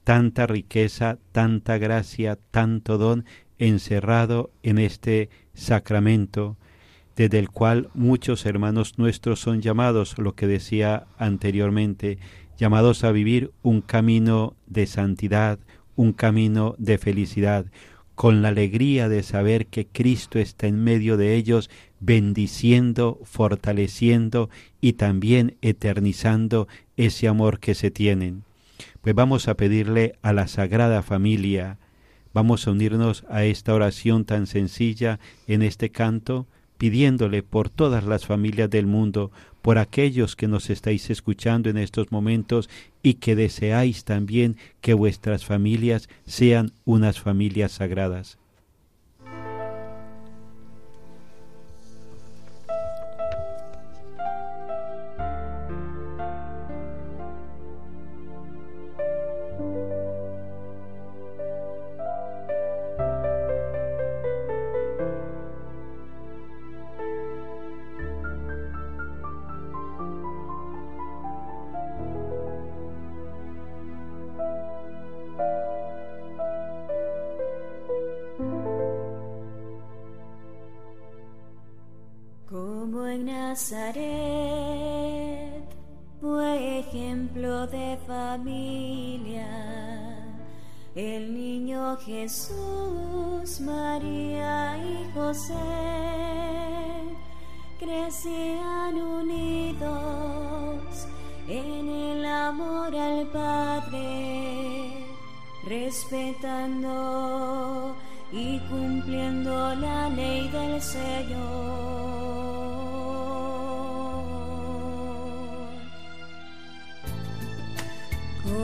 Tanta 0.04 0.48
riqueza, 0.48 1.20
tanta 1.32 1.78
gracia, 1.78 2.40
tanto 2.50 2.98
don 2.98 3.24
encerrado 3.60 4.50
en 4.64 4.80
este 4.80 5.30
sacramento 5.54 6.58
desde 7.16 7.38
el 7.38 7.52
cual 7.52 7.92
muchos 7.94 8.48
hermanos 8.48 8.98
nuestros 8.98 9.40
son 9.40 9.62
llamados, 9.62 10.18
lo 10.18 10.34
que 10.34 10.48
decía 10.48 11.06
anteriormente, 11.20 12.18
llamados 12.58 13.04
a 13.04 13.12
vivir 13.12 13.52
un 13.62 13.82
camino 13.82 14.56
de 14.66 14.88
santidad, 14.88 15.60
un 15.96 16.14
camino 16.14 16.74
de 16.80 16.98
felicidad, 16.98 17.68
con 18.22 18.44
la 18.44 18.50
alegría 18.50 19.10
de 19.10 19.24
saber 19.24 19.66
que 19.66 19.88
Cristo 19.88 20.38
está 20.38 20.68
en 20.68 20.84
medio 20.84 21.18
de 21.18 21.34
ellos, 21.34 21.72
bendiciendo, 22.00 23.20
fortaleciendo 23.24 24.52
y 24.80 24.94
también 24.94 25.58
eternizando 25.64 26.68
ese 26.98 27.28
amor 27.28 27.60
que 27.60 27.74
se 27.74 27.90
tienen. 27.90 28.44
Pues 29.02 29.16
vamos 29.16 29.48
a 29.48 29.56
pedirle 29.56 30.20
a 30.22 30.34
la 30.34 30.48
Sagrada 30.48 31.02
Familia, 31.02 31.80
vamos 32.32 32.68
a 32.68 32.72
unirnos 32.74 33.24
a 33.28 33.44
esta 33.44 33.74
oración 33.74 34.24
tan 34.24 34.46
sencilla 34.46 35.20
en 35.48 35.64
este 35.64 35.90
canto, 35.90 36.46
pidiéndole 36.82 37.44
por 37.44 37.70
todas 37.70 38.06
las 38.06 38.26
familias 38.26 38.68
del 38.68 38.88
mundo, 38.88 39.30
por 39.62 39.78
aquellos 39.78 40.36
que 40.36 40.48
nos 40.48 40.72
estáis 40.72 41.12
escuchando 41.12 41.70
en 41.70 41.78
estos 41.78 42.12
momentos 42.12 42.72
y 43.04 43.14
que 43.14 43.36
deseáis 43.36 44.04
también 44.04 44.58
que 44.82 44.96
vuestras 44.96 45.46
familias 45.46 46.10
sean 46.26 46.72
unas 46.84 47.20
familias 47.20 47.74
sagradas. 47.74 48.41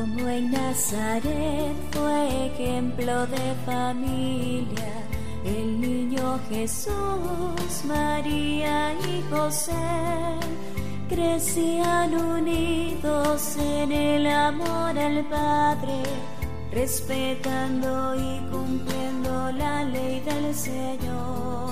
Como 0.08 0.30
en 0.30 0.52
Nazaret 0.52 1.76
fue 1.92 2.48
ejemplo 2.48 3.28
de 3.28 3.54
familia, 3.66 4.94
el 5.44 5.82
niño 5.82 6.40
Jesús, 6.50 7.84
María 7.86 8.94
y 8.94 9.22
José 9.30 9.74
crecían 11.10 12.16
unidos 12.16 13.58
en 13.58 13.92
el 13.92 14.28
amor 14.28 14.98
al 14.98 15.26
Padre, 15.26 16.04
respetando 16.72 18.16
y 18.16 18.40
cumpliendo 18.50 19.52
la 19.52 19.84
ley 19.84 20.22
del 20.22 20.56
Señor. 20.56 21.67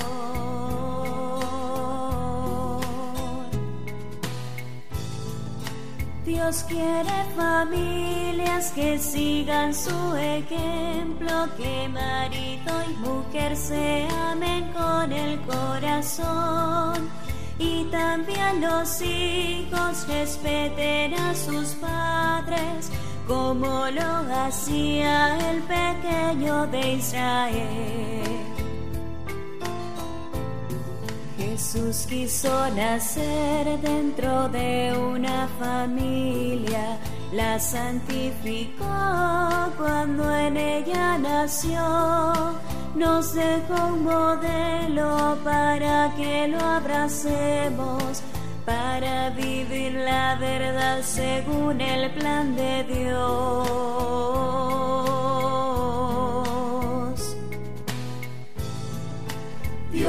Dios 6.36 6.66
quiere 6.68 7.24
familias 7.34 8.72
que 8.72 9.00
sigan 9.00 9.74
su 9.74 10.16
ejemplo, 10.18 11.48
que 11.56 11.88
marido 11.88 12.74
y 12.90 12.94
mujer 12.98 13.56
se 13.56 14.06
amen 14.12 14.70
con 14.74 15.14
el 15.14 15.40
corazón 15.44 17.10
y 17.58 17.86
también 17.86 18.60
los 18.60 19.02
hijos 19.02 20.06
respeten 20.10 21.14
a 21.14 21.34
sus 21.34 21.70
padres 21.76 22.92
como 23.26 23.88
lo 23.88 24.12
hacía 24.44 25.38
el 25.52 25.62
pequeño 25.62 26.68
de 26.68 26.96
Israel. 26.96 28.55
Jesús 31.56 32.06
quiso 32.10 32.70
nacer 32.72 33.80
dentro 33.80 34.50
de 34.50 34.94
una 34.94 35.48
familia, 35.58 37.00
la 37.32 37.58
santificó 37.58 38.84
cuando 39.78 40.36
en 40.36 40.58
ella 40.58 41.18
nació, 41.18 41.80
nos 42.94 43.34
dejó 43.34 43.88
un 43.88 44.04
modelo 44.04 45.38
para 45.46 46.14
que 46.18 46.50
lo 46.50 46.60
abracemos, 46.60 48.22
para 48.66 49.30
vivir 49.30 49.94
la 49.94 50.36
verdad 50.36 51.00
según 51.04 51.80
el 51.80 52.12
plan 52.16 52.54
de 52.58 52.84
Dios. 52.84 54.85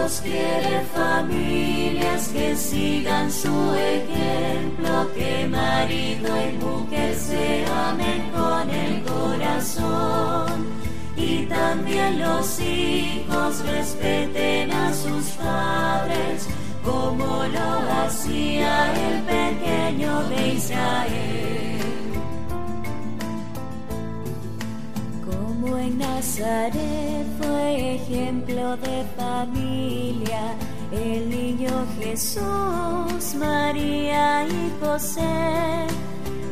Dios 0.07 0.21
quiere 0.23 0.83
familias 0.95 2.29
que 2.29 2.55
sigan 2.55 3.29
su 3.29 3.75
ejemplo, 3.75 5.13
que 5.13 5.49
marido 5.49 6.29
y 6.49 6.53
mujer 6.65 7.17
se 7.17 7.67
amen 7.67 8.31
con 8.31 8.71
el 8.71 9.03
corazón. 9.03 10.67
Y 11.17 11.47
también 11.47 12.21
los 12.21 12.61
hijos 12.61 13.67
respeten 13.67 14.71
a 14.71 14.95
sus 14.95 15.25
padres, 15.43 16.47
como 16.85 17.43
lo 17.43 18.05
hacía 18.05 18.93
el 18.93 19.23
pequeño 19.23 20.23
de 20.29 20.49
Israel. 20.53 21.76
Como 25.67 25.79
en 25.79 25.99
Nazaret 25.99 27.27
fue 27.43 27.97
ejemplo 27.97 28.77
de 28.77 29.05
familia, 29.17 30.55
el 30.93 31.29
niño 31.29 31.85
Jesús, 31.99 33.35
María 33.37 34.47
y 34.47 34.71
José. 34.81 35.89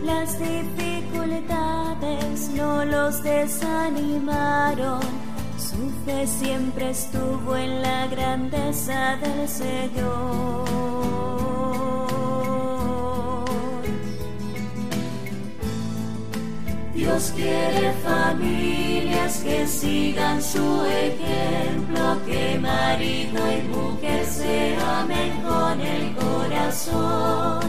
Las 0.02 0.37
dificultades 0.40 2.50
no 2.56 2.85
los 2.85 3.23
desanimaron, 3.23 5.02
su 5.59 5.92
fe 6.04 6.26
siempre 6.26 6.90
estuvo 6.90 7.56
en 7.56 7.83
la 7.83 8.09
grandeza 8.09 9.16
del 9.18 9.49
Señor. 9.49 11.44
Dios 17.04 17.34
quiere 17.37 17.92
familias 18.02 19.42
que 19.44 19.66
sigan 19.66 20.42
su 20.42 20.87
ejemplo, 20.87 22.16
que 22.25 22.58
marido 22.58 23.42
y 23.52 23.68
mujer 23.68 24.25
se 24.25 24.75
amen 24.76 25.42
con 25.42 25.82
el 25.82 26.14
corazón. 26.14 27.61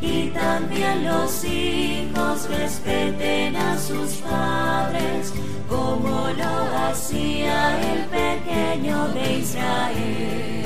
Y 0.00 0.28
también 0.28 1.04
los 1.04 1.44
hijos 1.44 2.48
respeten 2.48 3.56
a 3.56 3.76
sus 3.76 4.12
padres, 4.18 5.32
como 5.68 6.28
lo 6.38 6.78
hacía 6.86 7.80
el 7.80 8.04
pequeño 8.04 9.08
de 9.08 9.38
Israel. 9.38 10.64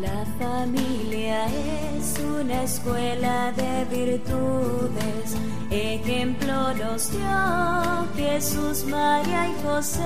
La 0.00 0.26
familia 0.44 1.46
es 1.46 1.85
una 2.20 2.62
escuela 2.62 3.52
de 3.52 3.84
virtudes, 3.96 5.36
ejemplo 5.70 6.74
nos 6.74 7.10
dio 7.10 8.06
Jesús, 8.16 8.84
María 8.84 9.48
y 9.48 9.54
José, 9.62 10.02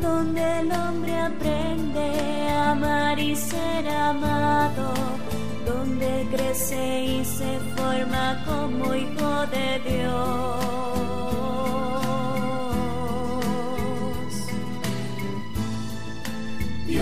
donde 0.00 0.60
el 0.60 0.72
hombre 0.72 1.18
aprende 1.18 2.48
a 2.50 2.70
amar 2.70 3.18
y 3.18 3.34
ser 3.34 3.88
amado, 3.88 4.92
donde 5.66 6.26
crece 6.30 7.04
y 7.04 7.24
se 7.24 7.58
forma 7.76 8.42
como 8.46 8.94
hijo 8.94 9.46
de 9.46 9.80
Dios. 9.90 10.62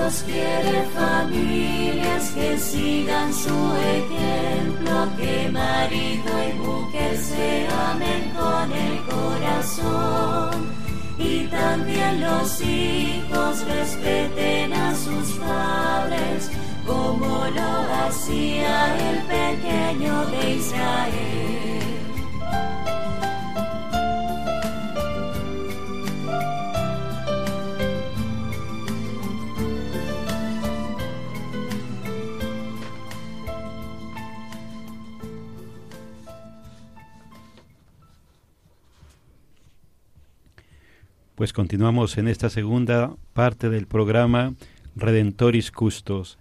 Dios 0.01 0.25
quiere 0.25 0.83
familias 0.95 2.31
que 2.31 2.57
sigan 2.57 3.35
su 3.35 3.55
ejemplo, 3.99 5.09
que 5.19 5.51
marido 5.51 6.31
y 6.49 6.53
mujer 6.55 7.19
se 7.19 7.69
amen 7.69 8.33
con 8.35 8.73
el 8.73 8.99
corazón. 9.05 10.73
Y 11.19 11.49
también 11.49 12.23
los 12.23 12.63
hijos 12.63 13.63
respeten 13.67 14.73
a 14.73 14.95
sus 14.95 15.33
padres, 15.35 16.51
como 16.87 17.45
lo 17.55 18.07
hacía 18.07 18.97
el 19.11 19.19
pequeño 19.27 20.25
de 20.29 20.55
Israel. 20.55 22.00
Pues 41.41 41.55
continuamos 41.55 42.19
en 42.19 42.29
esta 42.29 42.51
segunda 42.51 43.17
parte 43.33 43.71
del 43.71 43.87
programa 43.87 44.53
Redentoris 44.95 45.71
Custos, 45.71 46.39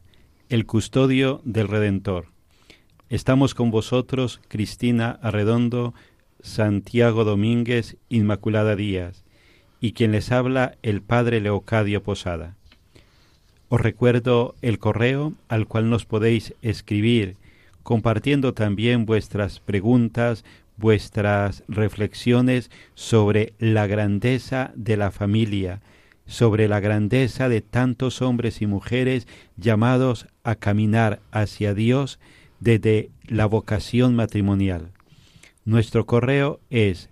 el 0.50 0.66
custodio 0.66 1.40
del 1.46 1.70
Redentor. 1.70 2.26
Estamos 3.08 3.56
con 3.56 3.72
vosotros 3.72 4.42
Cristina 4.50 5.18
Arredondo, 5.22 5.94
Santiago 6.42 7.24
Domínguez, 7.24 7.96
Inmaculada 8.10 8.76
Díaz, 8.76 9.24
y 9.80 9.94
quien 9.94 10.12
les 10.12 10.34
habla 10.34 10.76
el 10.84 11.02
Padre 11.02 11.40
Leocadio 11.40 12.04
Posada. 12.04 12.58
Os 13.70 13.80
recuerdo 13.80 14.56
el 14.62 14.80
correo 14.80 15.32
al 15.48 15.66
cual 15.66 15.90
nos 15.90 16.04
podéis 16.04 16.56
escribir, 16.62 17.38
compartiendo 17.84 18.54
también 18.54 19.06
vuestras 19.06 19.62
preguntas, 19.62 20.44
vuestras 20.80 21.64
reflexiones 21.68 22.72
sobre 22.96 23.54
la 23.60 23.86
grandeza 23.86 24.72
de 24.76 24.96
la 24.98 25.12
familia, 25.12 25.82
sobre 26.26 26.68
la 26.68 26.80
grandeza 26.80 27.50
de 27.50 27.62
tantos 27.62 28.22
hombres 28.22 28.62
y 28.62 28.68
mujeres 28.68 29.28
llamados 29.58 30.28
a 30.44 30.56
caminar 30.56 31.20
hacia 31.32 31.74
Dios 31.74 32.20
desde 32.60 33.10
la 33.28 33.46
vocación 33.46 34.16
matrimonial. 34.16 34.92
Nuestro 35.66 36.06
correo 36.06 36.60
es 36.70 37.10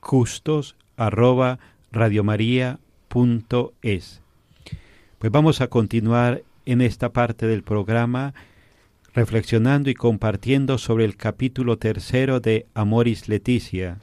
custos 0.00 0.74
arroba 0.96 1.58
Pues 5.18 5.32
vamos 5.32 5.60
a 5.60 5.68
continuar 5.68 6.42
en 6.64 6.80
esta 6.80 7.12
parte 7.12 7.46
del 7.46 7.62
programa 7.62 8.34
reflexionando 9.16 9.88
y 9.88 9.94
compartiendo 9.94 10.76
sobre 10.76 11.06
el 11.06 11.16
capítulo 11.16 11.78
tercero 11.78 12.38
de 12.38 12.66
Amoris 12.74 13.30
Leticia, 13.30 13.98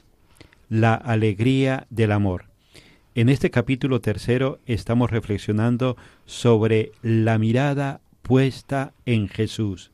la 0.68 0.94
alegría 0.94 1.86
del 1.88 2.10
amor. 2.10 2.46
En 3.14 3.28
este 3.28 3.48
capítulo 3.48 4.00
tercero 4.00 4.58
estamos 4.66 5.12
reflexionando 5.12 5.96
sobre 6.26 6.90
la 7.00 7.38
mirada 7.38 8.00
puesta 8.22 8.92
en 9.06 9.28
Jesús. 9.28 9.92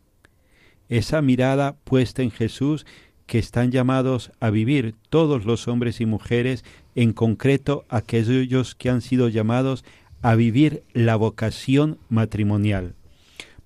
Esa 0.89 1.21
mirada 1.21 1.77
puesta 1.85 2.23
en 2.23 2.31
Jesús 2.31 2.87
que 3.27 3.39
están 3.39 3.71
llamados 3.73 4.33
a 4.41 4.49
vivir 4.49 4.95
todos 5.11 5.45
los 5.45 5.69
hombres 5.69 6.01
y 6.01 6.07
mujeres, 6.07 6.65
en 6.95 7.13
concreto 7.13 7.85
aquellos 7.91 8.75
que 8.75 8.89
han 8.89 9.03
sido 9.03 9.29
llamados 9.29 9.85
a 10.23 10.35
vivir 10.35 10.83
la 10.95 11.17
vocación 11.17 11.99
matrimonial. 12.09 12.95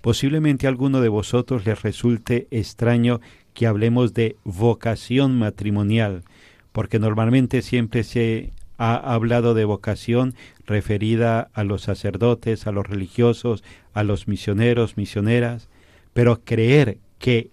Posiblemente 0.05 0.67
a 0.67 0.69
alguno 0.69 1.01
de 1.01 1.09
vosotros 1.09 1.64
les 1.64 1.81
resulte 1.81 2.47
extraño 2.51 3.23
que 3.55 3.67
hablemos 3.67 4.12
de 4.12 4.37
vocación 4.45 5.38
matrimonial, 5.38 6.25
porque 6.73 6.99
normalmente 6.99 7.62
siempre 7.62 8.05
se 8.05 8.53
ha 8.77 8.97
hablado 8.97 9.55
de 9.55 9.64
vocación 9.64 10.35
referida 10.67 11.49
a 11.55 11.64
los 11.64 11.81
sacerdotes, 11.81 12.67
a 12.67 12.71
los 12.71 12.87
religiosos, 12.87 13.64
a 13.95 14.05
los 14.05 14.29
misioneros, 14.29 14.99
misioneras, 14.99 15.71
pero 16.12 16.43
creer 16.45 16.99
que 17.19 17.49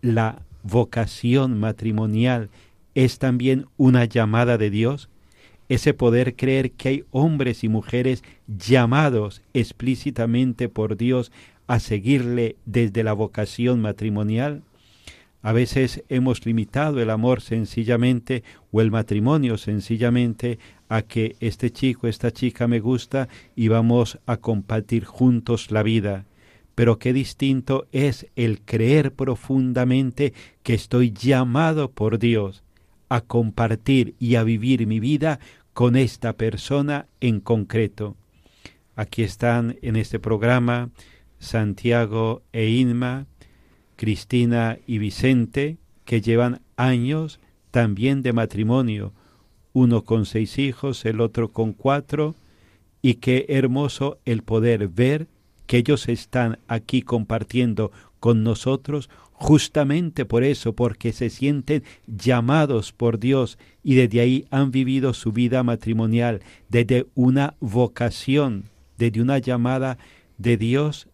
la 0.00 0.42
vocación 0.62 1.58
matrimonial 1.58 2.50
es 2.94 3.18
también 3.18 3.66
una 3.78 4.04
llamada 4.04 4.58
de 4.58 4.70
Dios, 4.70 5.08
ese 5.68 5.92
poder 5.92 6.36
creer 6.36 6.70
que 6.70 6.88
hay 6.88 7.04
hombres 7.10 7.64
y 7.64 7.68
mujeres 7.68 8.22
llamados 8.46 9.42
explícitamente 9.54 10.68
por 10.68 10.96
Dios 10.96 11.32
a 11.66 11.80
seguirle 11.80 12.56
desde 12.64 13.04
la 13.04 13.12
vocación 13.12 13.80
matrimonial? 13.80 14.62
A 15.42 15.52
veces 15.52 16.02
hemos 16.08 16.44
limitado 16.44 17.00
el 17.00 17.08
amor 17.10 17.40
sencillamente 17.40 18.42
o 18.72 18.80
el 18.80 18.90
matrimonio 18.90 19.58
sencillamente 19.58 20.58
a 20.88 21.02
que 21.02 21.36
este 21.38 21.70
chico, 21.70 22.08
esta 22.08 22.32
chica 22.32 22.66
me 22.66 22.80
gusta 22.80 23.28
y 23.54 23.68
vamos 23.68 24.18
a 24.26 24.38
compartir 24.38 25.04
juntos 25.04 25.70
la 25.70 25.82
vida. 25.82 26.24
Pero 26.74 26.98
qué 26.98 27.12
distinto 27.12 27.86
es 27.92 28.26
el 28.34 28.60
creer 28.60 29.12
profundamente 29.12 30.34
que 30.62 30.74
estoy 30.74 31.12
llamado 31.12 31.90
por 31.90 32.18
Dios 32.18 32.64
a 33.08 33.20
compartir 33.20 34.14
y 34.18 34.34
a 34.34 34.42
vivir 34.42 34.86
mi 34.86 35.00
vida 35.00 35.38
con 35.72 35.94
esta 35.94 36.32
persona 36.32 37.06
en 37.20 37.40
concreto. 37.40 38.16
Aquí 38.96 39.22
están 39.22 39.76
en 39.82 39.96
este 39.96 40.18
programa 40.18 40.90
Santiago 41.38 42.42
e 42.52 42.68
Inma, 42.68 43.26
Cristina 43.96 44.78
y 44.86 44.98
Vicente, 44.98 45.78
que 46.04 46.20
llevan 46.20 46.60
años 46.76 47.40
también 47.70 48.22
de 48.22 48.32
matrimonio, 48.32 49.12
uno 49.72 50.04
con 50.04 50.26
seis 50.26 50.58
hijos, 50.58 51.04
el 51.04 51.20
otro 51.20 51.52
con 51.52 51.72
cuatro, 51.72 52.34
y 53.02 53.14
qué 53.14 53.46
hermoso 53.48 54.18
el 54.24 54.42
poder 54.42 54.88
ver 54.88 55.28
que 55.66 55.78
ellos 55.78 56.08
están 56.08 56.58
aquí 56.68 57.02
compartiendo 57.02 57.92
con 58.20 58.42
nosotros 58.42 59.10
justamente 59.32 60.24
por 60.24 60.44
eso, 60.44 60.72
porque 60.72 61.12
se 61.12 61.28
sienten 61.28 61.82
llamados 62.06 62.92
por 62.92 63.18
Dios 63.18 63.58
y 63.82 63.94
desde 63.94 64.20
ahí 64.20 64.46
han 64.50 64.70
vivido 64.70 65.12
su 65.12 65.32
vida 65.32 65.62
matrimonial, 65.62 66.40
desde 66.68 67.06
una 67.14 67.54
vocación, 67.60 68.64
desde 68.96 69.20
una 69.20 69.38
llamada 69.38 69.98
de 70.38 70.56
Dios 70.56 71.08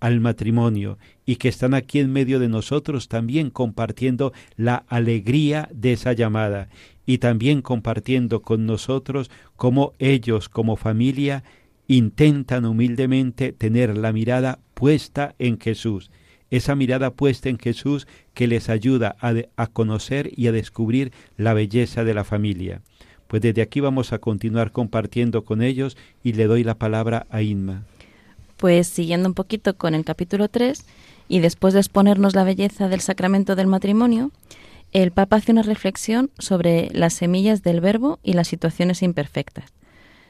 al 0.00 0.20
matrimonio 0.20 0.98
y 1.26 1.36
que 1.36 1.48
están 1.48 1.74
aquí 1.74 1.98
en 1.98 2.12
medio 2.12 2.38
de 2.38 2.48
nosotros 2.48 3.08
también 3.08 3.50
compartiendo 3.50 4.32
la 4.56 4.84
alegría 4.88 5.68
de 5.72 5.92
esa 5.92 6.12
llamada 6.12 6.68
y 7.06 7.18
también 7.18 7.62
compartiendo 7.62 8.42
con 8.42 8.66
nosotros 8.66 9.30
cómo 9.56 9.94
ellos 9.98 10.48
como 10.48 10.76
familia 10.76 11.42
intentan 11.86 12.66
humildemente 12.66 13.52
tener 13.52 13.96
la 13.96 14.12
mirada 14.12 14.60
puesta 14.74 15.34
en 15.38 15.58
Jesús, 15.58 16.10
esa 16.50 16.74
mirada 16.74 17.10
puesta 17.14 17.48
en 17.48 17.58
Jesús 17.58 18.06
que 18.34 18.46
les 18.46 18.68
ayuda 18.68 19.16
a, 19.20 19.66
conocer 19.68 20.30
y 20.36 20.46
a 20.46 20.52
descubrir 20.52 21.12
la 21.36 21.54
belleza 21.54 22.04
de 22.04 22.14
la 22.14 22.24
familia. 22.24 22.82
Pues 23.26 23.42
desde 23.42 23.62
aquí 23.62 23.80
vamos 23.80 24.12
a 24.12 24.18
continuar 24.18 24.72
compartiendo 24.72 25.44
con 25.44 25.62
ellos 25.62 25.96
y 26.22 26.34
le 26.34 26.46
doy 26.46 26.64
la 26.64 26.78
palabra 26.78 27.26
a 27.30 27.42
Inma. 27.42 27.84
Pues 28.58 28.88
siguiendo 28.88 29.28
un 29.28 29.34
poquito 29.34 29.76
con 29.76 29.94
el 29.94 30.04
capítulo 30.04 30.48
3 30.48 30.84
y 31.28 31.38
después 31.38 31.74
de 31.74 31.80
exponernos 31.80 32.34
la 32.34 32.42
belleza 32.42 32.88
del 32.88 33.00
sacramento 33.00 33.54
del 33.54 33.68
matrimonio, 33.68 34.32
el 34.90 35.12
Papa 35.12 35.36
hace 35.36 35.52
una 35.52 35.62
reflexión 35.62 36.32
sobre 36.38 36.90
las 36.92 37.14
semillas 37.14 37.62
del 37.62 37.80
verbo 37.80 38.18
y 38.24 38.32
las 38.32 38.48
situaciones 38.48 39.02
imperfectas. 39.04 39.72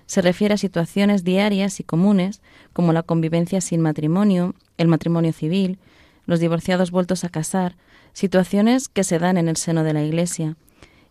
Se 0.04 0.20
refiere 0.20 0.54
a 0.54 0.58
situaciones 0.58 1.24
diarias 1.24 1.80
y 1.80 1.84
comunes 1.84 2.42
como 2.74 2.92
la 2.92 3.02
convivencia 3.02 3.62
sin 3.62 3.80
matrimonio, 3.80 4.54
el 4.76 4.88
matrimonio 4.88 5.32
civil, 5.32 5.78
los 6.26 6.38
divorciados 6.38 6.90
vueltos 6.90 7.24
a 7.24 7.30
casar, 7.30 7.76
situaciones 8.12 8.88
que 8.90 9.04
se 9.04 9.18
dan 9.18 9.38
en 9.38 9.48
el 9.48 9.56
seno 9.56 9.84
de 9.84 9.94
la 9.94 10.04
Iglesia 10.04 10.56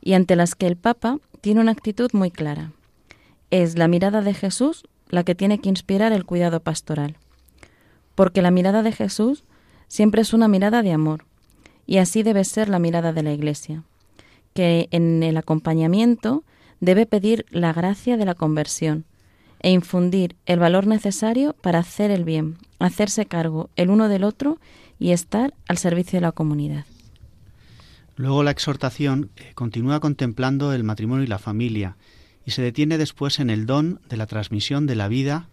y 0.02 0.14
ante 0.14 0.36
las 0.36 0.54
que 0.54 0.68
el 0.68 0.78
Papa 0.78 1.18
tiene 1.42 1.62
una 1.62 1.72
actitud 1.72 2.12
muy 2.14 2.30
clara. 2.30 2.74
Es 3.50 3.76
la 3.76 3.88
mirada 3.88 4.22
de 4.22 4.36
Jesús 4.36 4.84
la 5.10 5.24
que 5.24 5.36
tiene 5.36 5.60
que 5.60 5.70
inspirar 5.70 6.12
el 6.12 6.26
cuidado 6.26 6.60
pastoral, 6.60 7.18
porque 8.16 8.42
la 8.42 8.52
mirada 8.52 8.84
de 8.84 8.92
Jesús 8.92 9.44
siempre 9.88 10.22
es 10.22 10.34
una 10.34 10.48
mirada 10.48 10.84
de 10.84 10.92
amor, 10.92 11.26
y 11.86 11.98
así 11.98 12.24
debe 12.24 12.44
ser 12.44 12.70
la 12.70 12.80
mirada 12.80 13.14
de 13.14 13.24
la 13.24 13.34
Iglesia, 13.34 13.84
que 14.54 14.88
en 14.92 15.24
el 15.24 15.38
acompañamiento 15.38 16.44
debe 16.80 17.06
pedir 17.06 17.46
la 17.50 17.74
gracia 17.74 18.18
de 18.18 18.26
la 18.26 18.36
conversión 18.36 19.06
e 19.60 19.72
infundir 19.72 20.36
el 20.46 20.60
valor 20.60 20.86
necesario 20.88 21.54
para 21.62 21.80
hacer 21.80 22.12
el 22.12 22.24
bien, 22.24 22.58
hacerse 22.80 23.26
cargo 23.26 23.70
el 23.76 23.90
uno 23.90 24.10
del 24.10 24.24
otro 24.24 24.60
y 25.00 25.12
estar 25.12 25.54
al 25.68 25.78
servicio 25.78 26.18
de 26.18 26.22
la 26.22 26.32
comunidad. 26.32 26.86
Luego 28.16 28.44
la 28.44 28.52
exhortación 28.52 29.30
eh, 29.36 29.52
continúa 29.54 30.00
contemplando 30.00 30.74
el 30.74 30.84
matrimonio 30.84 31.24
y 31.24 31.28
la 31.28 31.40
familia 31.40 31.98
y 32.48 32.52
se 32.52 32.62
detiene 32.62 32.98
después 32.98 33.40
en 33.40 33.50
el 33.50 33.66
don 33.66 34.00
de 34.08 34.16
la 34.16 34.26
transmisión 34.26 34.88
de 34.88 34.96
la 34.96 35.10
vida 35.10 35.50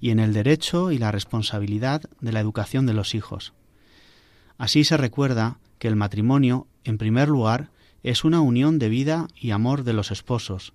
y 0.00 0.08
en 0.08 0.18
el 0.18 0.32
derecho 0.32 0.90
y 0.90 0.96
la 0.96 1.12
responsabilidad 1.12 2.00
de 2.22 2.32
la 2.32 2.40
educación 2.40 2.86
de 2.86 2.94
los 2.94 3.14
hijos. 3.14 3.52
Así 4.56 4.82
se 4.82 4.96
recuerda 4.96 5.58
que 5.78 5.88
el 5.88 5.96
matrimonio, 5.96 6.66
en 6.84 6.96
primer 6.96 7.28
lugar, 7.28 7.68
es 8.02 8.24
una 8.24 8.40
unión 8.40 8.78
de 8.78 8.88
vida 8.88 9.28
y 9.36 9.50
amor 9.50 9.84
de 9.84 9.92
los 9.92 10.10
esposos, 10.10 10.72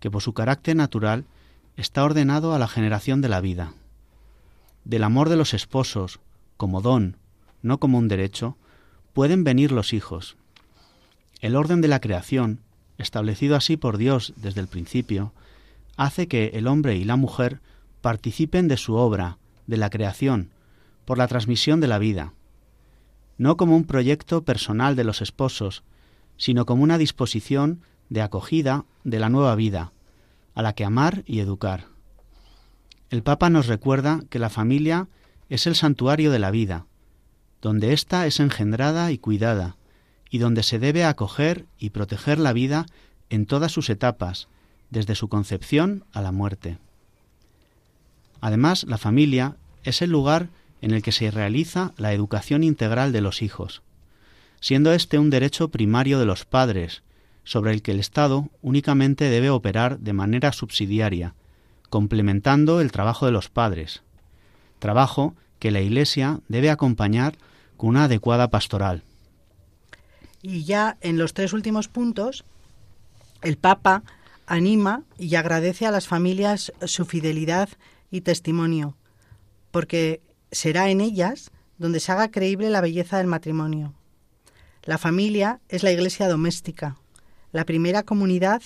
que 0.00 0.10
por 0.10 0.22
su 0.22 0.32
carácter 0.32 0.76
natural 0.76 1.26
está 1.76 2.04
ordenado 2.04 2.54
a 2.54 2.58
la 2.58 2.66
generación 2.66 3.20
de 3.20 3.28
la 3.28 3.42
vida. 3.42 3.74
Del 4.86 5.04
amor 5.04 5.28
de 5.28 5.36
los 5.36 5.52
esposos, 5.52 6.20
como 6.56 6.80
don, 6.80 7.18
no 7.60 7.76
como 7.76 7.98
un 7.98 8.08
derecho, 8.08 8.56
pueden 9.12 9.44
venir 9.44 9.72
los 9.72 9.92
hijos. 9.92 10.38
El 11.42 11.54
orden 11.54 11.82
de 11.82 11.88
la 11.88 12.00
creación, 12.00 12.60
establecido 12.98 13.56
así 13.56 13.76
por 13.76 13.98
Dios 13.98 14.32
desde 14.36 14.60
el 14.60 14.68
principio, 14.68 15.32
hace 15.96 16.28
que 16.28 16.52
el 16.54 16.66
hombre 16.66 16.96
y 16.96 17.04
la 17.04 17.16
mujer 17.16 17.60
participen 18.00 18.68
de 18.68 18.76
su 18.76 18.94
obra, 18.94 19.38
de 19.66 19.76
la 19.76 19.90
creación, 19.90 20.50
por 21.04 21.18
la 21.18 21.28
transmisión 21.28 21.80
de 21.80 21.88
la 21.88 21.98
vida 21.98 22.32
no 23.42 23.56
como 23.56 23.76
un 23.76 23.84
proyecto 23.84 24.44
personal 24.44 24.94
de 24.94 25.02
los 25.02 25.20
esposos, 25.20 25.82
sino 26.36 26.64
como 26.64 26.84
una 26.84 26.96
disposición 26.96 27.80
de 28.08 28.22
acogida 28.22 28.84
de 29.02 29.18
la 29.18 29.30
nueva 29.30 29.56
vida, 29.56 29.92
a 30.54 30.62
la 30.62 30.74
que 30.74 30.84
amar 30.84 31.24
y 31.26 31.40
educar. 31.40 31.86
El 33.10 33.24
Papa 33.24 33.50
nos 33.50 33.66
recuerda 33.66 34.20
que 34.30 34.38
la 34.38 34.48
familia 34.48 35.08
es 35.48 35.66
el 35.66 35.74
santuario 35.74 36.30
de 36.30 36.38
la 36.38 36.52
vida, 36.52 36.86
donde 37.60 37.92
ésta 37.92 38.26
es 38.26 38.38
engendrada 38.38 39.10
y 39.10 39.18
cuidada, 39.18 39.76
y 40.32 40.38
donde 40.38 40.62
se 40.62 40.78
debe 40.78 41.04
acoger 41.04 41.66
y 41.78 41.90
proteger 41.90 42.38
la 42.38 42.54
vida 42.54 42.86
en 43.28 43.44
todas 43.44 43.70
sus 43.70 43.90
etapas, 43.90 44.48
desde 44.88 45.14
su 45.14 45.28
concepción 45.28 46.04
a 46.10 46.22
la 46.22 46.32
muerte. 46.32 46.78
Además, 48.40 48.84
la 48.84 48.96
familia 48.96 49.56
es 49.84 50.00
el 50.00 50.08
lugar 50.10 50.48
en 50.80 50.92
el 50.92 51.02
que 51.02 51.12
se 51.12 51.30
realiza 51.30 51.92
la 51.98 52.14
educación 52.14 52.64
integral 52.64 53.12
de 53.12 53.20
los 53.20 53.42
hijos, 53.42 53.82
siendo 54.58 54.94
este 54.94 55.18
un 55.18 55.28
derecho 55.28 55.68
primario 55.68 56.18
de 56.18 56.24
los 56.24 56.46
padres, 56.46 57.02
sobre 57.44 57.72
el 57.72 57.82
que 57.82 57.90
el 57.90 58.00
Estado 58.00 58.48
únicamente 58.62 59.28
debe 59.28 59.50
operar 59.50 59.98
de 59.98 60.14
manera 60.14 60.52
subsidiaria, 60.52 61.34
complementando 61.90 62.80
el 62.80 62.90
trabajo 62.90 63.26
de 63.26 63.32
los 63.32 63.50
padres, 63.50 64.02
trabajo 64.78 65.34
que 65.58 65.70
la 65.70 65.82
Iglesia 65.82 66.40
debe 66.48 66.70
acompañar 66.70 67.36
con 67.76 67.90
una 67.90 68.04
adecuada 68.04 68.48
pastoral. 68.48 69.02
Y 70.42 70.64
ya 70.64 70.98
en 71.00 71.18
los 71.18 71.34
tres 71.34 71.52
últimos 71.52 71.88
puntos, 71.88 72.44
el 73.42 73.56
Papa 73.56 74.02
anima 74.46 75.04
y 75.18 75.34
agradece 75.36 75.86
a 75.86 75.90
las 75.90 76.08
familias 76.08 76.72
su 76.84 77.04
fidelidad 77.04 77.68
y 78.10 78.20
testimonio, 78.22 78.96
porque 79.70 80.20
será 80.50 80.90
en 80.90 81.00
ellas 81.00 81.50
donde 81.78 82.00
se 82.00 82.12
haga 82.12 82.30
creíble 82.30 82.70
la 82.70 82.80
belleza 82.80 83.18
del 83.18 83.28
matrimonio. 83.28 83.94
La 84.84 84.98
familia 84.98 85.60
es 85.68 85.82
la 85.82 85.92
iglesia 85.92 86.28
doméstica, 86.28 86.96
la 87.52 87.64
primera 87.64 88.02
comunidad 88.02 88.62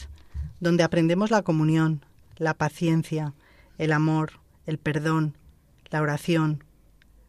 donde 0.61 0.83
aprendemos 0.83 1.31
la 1.31 1.43
comunión, 1.43 2.05
la 2.37 2.55
paciencia, 2.55 3.35
el 3.79 3.93
amor, 3.93 4.41
el 4.65 4.79
perdón, 4.79 5.37
la 5.91 6.01
oración, 6.01 6.65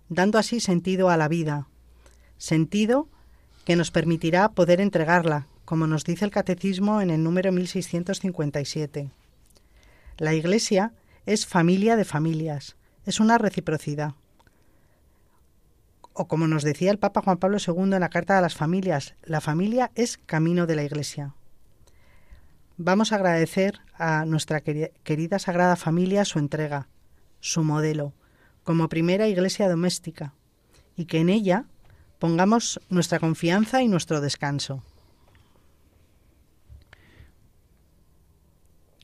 dando 0.09 0.37
así 0.37 0.59
sentido 0.59 1.09
a 1.09 1.17
la 1.17 1.27
vida, 1.27 1.67
sentido 2.37 3.09
que 3.67 3.75
nos 3.75 3.91
permitirá 3.91 4.47
poder 4.53 4.79
entregarla, 4.79 5.49
como 5.65 5.87
nos 5.87 6.05
dice 6.05 6.23
el 6.23 6.31
Catecismo 6.31 7.01
en 7.01 7.09
el 7.09 7.21
número 7.21 7.51
1657. 7.51 9.11
La 10.19 10.33
Iglesia 10.33 10.93
es 11.25 11.45
familia 11.45 11.97
de 11.97 12.05
familias, 12.05 12.77
es 13.05 13.19
una 13.19 13.37
reciprocidad 13.37 14.13
o 16.13 16.29
como 16.29 16.47
nos 16.47 16.63
decía 16.63 16.91
el 16.91 16.97
Papa 16.97 17.21
Juan 17.21 17.39
Pablo 17.39 17.57
II 17.59 17.93
en 17.93 17.99
la 17.99 18.09
Carta 18.09 18.37
a 18.37 18.41
las 18.41 18.55
Familias, 18.55 19.15
la 19.21 19.41
familia 19.41 19.91
es 19.95 20.17
camino 20.17 20.65
de 20.65 20.77
la 20.77 20.83
Iglesia. 20.83 21.35
Vamos 22.77 23.11
a 23.11 23.15
agradecer 23.15 23.81
a 23.95 24.23
nuestra 24.23 24.61
querida 24.61 25.39
Sagrada 25.39 25.75
Familia 25.75 26.23
su 26.23 26.39
entrega, 26.39 26.87
su 27.41 27.65
modelo, 27.65 28.13
como 28.63 28.87
primera 28.87 29.27
iglesia 29.27 29.67
doméstica, 29.67 30.33
y 30.95 31.03
que 31.03 31.19
en 31.19 31.27
ella 31.27 31.65
pongamos 32.19 32.79
nuestra 32.89 33.19
confianza 33.19 33.81
y 33.81 33.87
nuestro 33.87 34.21
descanso. 34.21 34.83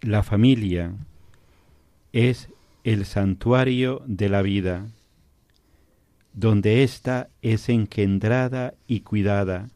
La 0.02 0.24
familia 0.24 0.94
es 2.12 2.50
el 2.84 3.06
santuario 3.06 4.02
de 4.06 4.30
la 4.30 4.42
vida 4.42 4.88
donde 6.34 6.84
ésta 6.84 7.30
es 7.42 7.70
engendrada 7.70 8.74
y 8.88 9.02
cuidada, 9.02 9.70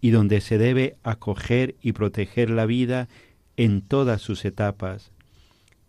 y 0.00 0.10
donde 0.10 0.40
se 0.40 0.58
debe 0.58 0.96
acoger 1.02 1.74
y 1.82 1.92
proteger 1.92 2.50
la 2.50 2.66
vida 2.66 3.08
en 3.56 3.82
todas 3.82 4.22
sus 4.22 4.44
etapas, 4.44 5.10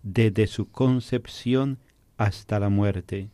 desde 0.03 0.47
su 0.47 0.69
concepción 0.69 1.77
hasta 2.17 2.59
la 2.59 2.69
muerte. 2.69 3.29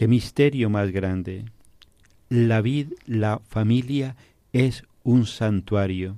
Qué 0.00 0.08
misterio 0.08 0.70
más 0.70 0.92
grande. 0.92 1.44
La 2.30 2.62
vida, 2.62 2.96
la 3.04 3.42
familia 3.46 4.16
es 4.54 4.84
un 5.02 5.26
santuario, 5.26 6.16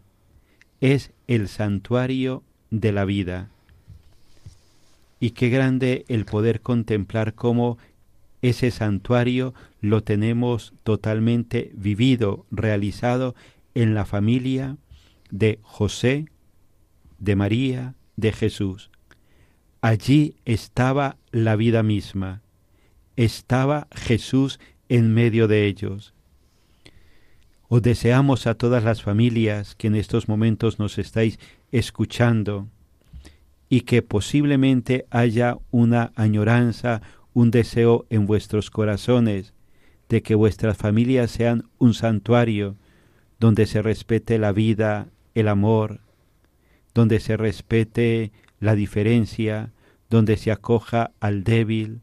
es 0.81 1.11
el 1.27 1.49
santuario 1.49 2.45
de 2.71 2.93
la 2.93 3.05
vida. 3.05 3.51
Y 5.19 5.31
qué 5.31 5.49
grande 5.49 6.05
el 6.07 6.27
poder 6.27 6.61
contemplar 6.61 7.35
cómo 7.35 7.77
ese 8.41 8.71
santuario 8.71 9.53
lo 9.81 10.05
tenemos 10.05 10.75
totalmente 10.85 11.73
vivido, 11.75 12.47
realizado 12.53 13.35
en 13.75 13.95
la 13.95 14.05
familia 14.05 14.77
de 15.33 15.59
José, 15.63 16.27
de 17.19 17.35
María, 17.35 17.97
de 18.15 18.31
Jesús. 18.31 18.93
Allí 19.81 20.37
estaba 20.45 21.17
la 21.33 21.57
vida 21.57 21.83
misma, 21.83 22.43
estaba 23.17 23.89
Jesús 23.93 24.61
en 24.89 25.13
medio 25.15 25.49
de 25.49 25.67
ellos. 25.67 26.15
Os 27.69 27.81
deseamos 27.81 28.47
a 28.47 28.55
todas 28.55 28.85
las 28.85 29.03
familias 29.03 29.75
que 29.75 29.87
en 29.87 29.95
estos 29.95 30.29
momentos 30.29 30.79
nos 30.79 30.99
estáis 30.99 31.39
escuchando 31.71 32.69
y 33.69 33.81
que 33.81 34.03
posiblemente 34.03 35.07
haya 35.11 35.57
una 35.71 36.13
añoranza, 36.15 37.01
un 37.33 37.51
deseo 37.51 38.05
en 38.11 38.27
vuestros 38.27 38.71
corazones 38.71 39.55
de 40.11 40.23
que 40.23 40.35
vuestras 40.35 40.77
familias 40.77 41.31
sean 41.31 41.71
un 41.79 41.95
santuario 41.95 42.77
donde 43.41 43.65
se 43.65 43.81
respete 43.81 44.39
la 44.39 44.53
vida, 44.53 45.09
el 45.35 45.49
amor, 45.49 46.01
donde 46.93 47.19
se 47.19 47.39
respete 47.39 48.31
la 48.61 48.75
diferencia, 48.75 49.73
donde 50.11 50.37
se 50.37 50.53
acoja 50.53 51.13
al 51.21 51.43
débil, 51.43 52.03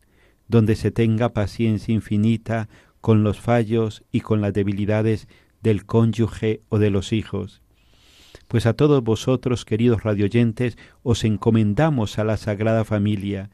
donde 0.49 0.75
se 0.75 0.91
tenga 0.91 1.29
paciencia 1.29 1.93
infinita 1.93 2.67
con 2.99 3.23
los 3.23 3.39
fallos 3.39 4.03
y 4.11 4.19
con 4.19 4.41
las 4.41 4.51
debilidades 4.51 5.29
del 5.61 5.85
cónyuge 5.85 6.61
o 6.67 6.77
de 6.77 6.89
los 6.89 7.13
hijos. 7.13 7.61
Pues 8.49 8.65
a 8.65 8.73
todos 8.73 9.01
vosotros, 9.03 9.63
queridos 9.63 10.03
radioyentes, 10.03 10.77
os 11.03 11.23
encomendamos 11.23 12.19
a 12.19 12.25
la 12.25 12.35
Sagrada 12.35 12.83
Familia, 12.83 13.49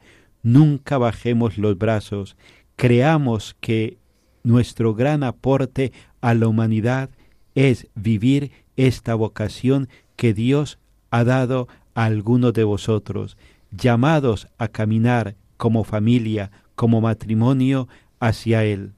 Nunca 0.46 0.96
bajemos 0.96 1.58
los 1.58 1.76
brazos, 1.76 2.36
creamos 2.76 3.56
que 3.60 3.98
nuestro 4.44 4.94
gran 4.94 5.24
aporte 5.24 5.92
a 6.20 6.34
la 6.34 6.46
humanidad 6.46 7.10
es 7.56 7.88
vivir 7.96 8.52
esta 8.76 9.16
vocación 9.16 9.88
que 10.14 10.34
Dios 10.34 10.78
ha 11.10 11.24
dado 11.24 11.66
a 11.96 12.04
algunos 12.04 12.52
de 12.52 12.62
vosotros, 12.62 13.36
llamados 13.72 14.46
a 14.56 14.68
caminar 14.68 15.34
como 15.56 15.82
familia, 15.82 16.52
como 16.76 17.00
matrimonio 17.00 17.88
hacia 18.20 18.64
Él. 18.64 18.92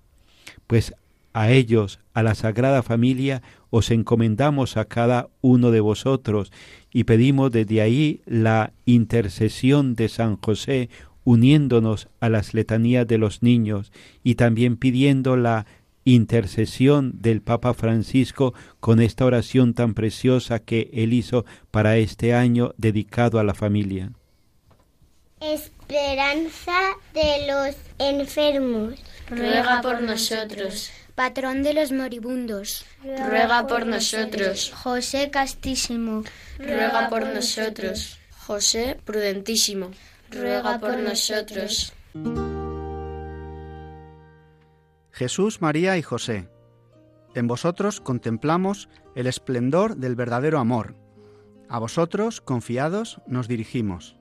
Pues 0.66 0.94
a 1.32 1.50
ellos, 1.50 2.00
a 2.14 2.22
la 2.22 2.34
Sagrada 2.34 2.82
Familia, 2.82 3.42
os 3.70 3.90
encomendamos 3.90 4.76
a 4.76 4.84
cada 4.84 5.28
uno 5.40 5.70
de 5.70 5.80
vosotros 5.80 6.52
y 6.92 7.04
pedimos 7.04 7.52
desde 7.52 7.80
ahí 7.80 8.20
la 8.26 8.72
intercesión 8.86 9.94
de 9.94 10.08
San 10.08 10.36
José, 10.36 10.88
uniéndonos 11.24 12.08
a 12.20 12.28
las 12.28 12.54
letanías 12.54 13.06
de 13.06 13.18
los 13.18 13.42
niños 13.42 13.92
y 14.24 14.34
también 14.34 14.76
pidiendo 14.76 15.36
la 15.36 15.66
intercesión 16.04 17.20
del 17.20 17.42
Papa 17.42 17.74
Francisco 17.74 18.54
con 18.80 19.00
esta 19.00 19.26
oración 19.26 19.74
tan 19.74 19.92
preciosa 19.92 20.58
que 20.58 20.90
él 20.92 21.12
hizo 21.12 21.44
para 21.70 21.98
este 21.98 22.32
año 22.32 22.72
dedicado 22.78 23.38
a 23.38 23.44
la 23.44 23.54
familia. 23.54 24.12
Esperanza 25.88 26.78
de 27.14 27.46
los 27.46 27.76
enfermos. 27.98 28.94
Ruega 29.30 29.80
por 29.80 30.02
nosotros. 30.02 30.90
Patrón 31.14 31.62
de 31.62 31.74
los 31.74 31.92
moribundos. 31.92 32.84
Ruega 33.02 33.66
por 33.66 33.86
nosotros. 33.86 34.72
José 34.74 35.30
Castísimo. 35.30 36.24
Ruega 36.58 37.08
por 37.08 37.26
nosotros. 37.26 38.18
José 38.46 38.98
Prudentísimo 39.04 39.90
ruega 40.30 40.78
por 40.78 40.98
nosotros. 40.98 41.92
Jesús, 45.12 45.60
María 45.60 45.96
y 45.96 46.02
José, 46.02 46.48
en 47.34 47.46
vosotros 47.46 48.00
contemplamos 48.00 48.88
el 49.14 49.26
esplendor 49.26 49.96
del 49.96 50.14
verdadero 50.14 50.58
amor. 50.58 50.94
A 51.68 51.78
vosotros, 51.78 52.40
confiados, 52.40 53.20
nos 53.26 53.48
dirigimos. 53.48 54.17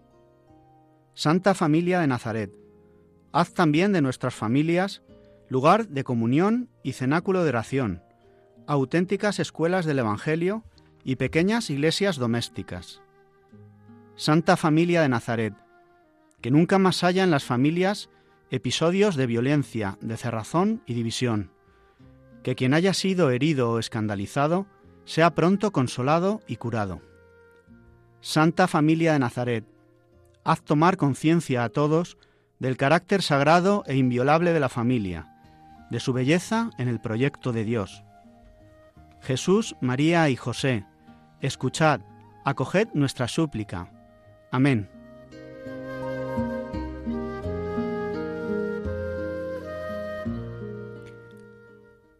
Santa 1.17 1.55
Familia 1.55 1.99
de 1.99 2.05
Nazaret, 2.05 2.51
haz 3.31 3.55
también 3.55 3.91
de 3.91 4.03
nuestras 4.03 4.35
familias 4.35 5.01
lugar 5.49 5.87
de 5.87 6.03
comunión 6.03 6.69
y 6.83 6.93
cenáculo 6.93 7.41
de 7.41 7.49
oración, 7.49 8.03
auténticas 8.67 9.39
escuelas 9.39 9.87
del 9.87 9.97
Evangelio 9.97 10.63
y 11.03 11.15
pequeñas 11.15 11.71
iglesias 11.71 12.17
domésticas. 12.17 13.01
Santa 14.15 14.57
Familia 14.57 15.01
de 15.01 15.09
Nazaret, 15.09 15.55
que 16.39 16.51
nunca 16.51 16.77
más 16.77 17.03
haya 17.03 17.23
en 17.23 17.31
las 17.31 17.45
familias 17.45 18.11
episodios 18.51 19.15
de 19.15 19.25
violencia, 19.25 19.97
de 20.01 20.17
cerrazón 20.17 20.83
y 20.85 20.93
división. 20.93 21.49
Que 22.43 22.53
quien 22.53 22.75
haya 22.75 22.93
sido 22.93 23.31
herido 23.31 23.71
o 23.71 23.79
escandalizado 23.79 24.67
sea 25.05 25.33
pronto 25.33 25.71
consolado 25.71 26.41
y 26.45 26.57
curado. 26.57 27.01
Santa 28.21 28.67
Familia 28.67 29.13
de 29.13 29.19
Nazaret, 29.19 29.76
haz 30.47 30.61
tomar 30.61 30.95
conciencia 30.95 31.65
a 31.65 31.69
todos 31.69 32.17
del 32.57 32.77
carácter 32.77 33.21
sagrado 33.21 33.83
e 33.85 33.97
inviolable 33.97 34.53
de 34.53 34.61
la 34.61 34.69
familia, 34.69 35.27
de 35.91 35.99
su 35.99 36.13
belleza 36.13 36.69
en 36.77 36.87
el 36.87 37.01
proyecto 37.01 37.51
de 37.51 37.65
Dios. 37.65 38.05
Jesús, 39.21 39.75
María 39.81 40.29
y 40.29 40.37
José, 40.37 40.85
escuchad, 41.41 41.99
acoged 42.45 42.87
nuestra 42.93 43.27
súplica. 43.27 43.91
Amén. 44.49 44.89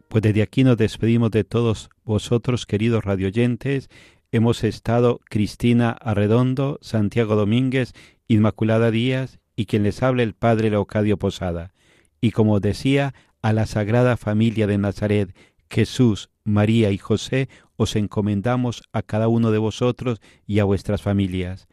Pues 0.09 0.21
desde 0.21 0.41
aquí 0.41 0.65
nos 0.65 0.75
despedimos 0.75 1.31
de 1.31 1.45
todos 1.45 1.89
vosotros, 2.03 2.65
queridos 2.65 3.05
radioyentes. 3.05 3.89
Hemos 4.33 4.65
estado 4.65 5.21
Cristina 5.29 5.91
Arredondo, 5.91 6.77
Santiago 6.81 7.37
Domínguez, 7.37 7.93
Inmaculada 8.27 8.91
Díaz 8.91 9.39
y 9.55 9.65
quien 9.65 9.83
les 9.83 10.03
hable 10.03 10.23
el 10.23 10.33
Padre 10.33 10.69
Leocadio 10.69 11.17
Posada. 11.17 11.73
Y 12.21 12.31
como 12.31 12.59
decía, 12.59 13.13
a 13.41 13.53
la 13.53 13.65
Sagrada 13.65 14.17
Familia 14.17 14.67
de 14.67 14.77
Nazaret, 14.77 15.35
Jesús, 15.69 16.29
María 16.43 16.91
y 16.91 16.97
José, 16.97 17.49
os 17.75 17.95
encomendamos 17.95 18.83
a 18.91 19.01
cada 19.01 19.27
uno 19.27 19.51
de 19.51 19.57
vosotros 19.57 20.19
y 20.45 20.59
a 20.59 20.63
vuestras 20.63 21.01
familias. 21.01 21.67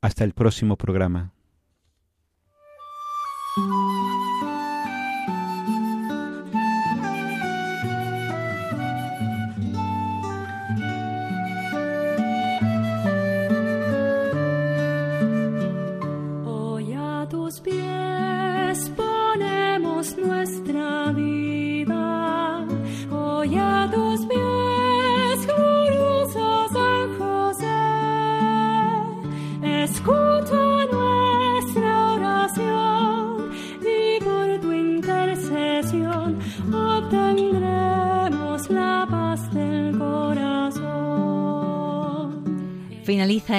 Hasta 0.00 0.24
el 0.24 0.32
próximo 0.32 0.76
programa. 0.76 1.32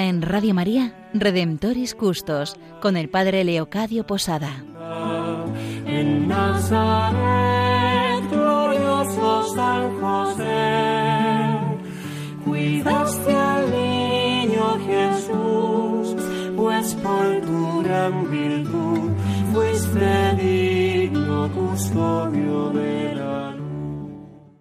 En 0.08 0.22
Radio 0.22 0.54
María 0.54 0.94
Redemptoris 1.12 1.94
Custos 1.94 2.56
con 2.80 2.96
el 2.96 3.10
Padre 3.10 3.44
Leocadio 3.44 4.06
Posada. 4.06 4.64
En 5.86 6.26
Nazaret, 6.26 8.24
glorioso 8.30 9.54
San 9.54 10.00
José, 10.00 11.58
cuidaste 12.44 13.34
al 13.34 13.70
niño 13.70 14.78
Jesús, 14.86 16.16
pues 16.56 16.94
por 16.94 17.40
tu 17.42 17.82
gran 17.82 18.30
virtud 18.30 19.10
fuiste 19.52 20.36
digno 20.40 21.50
custodio 21.52 22.27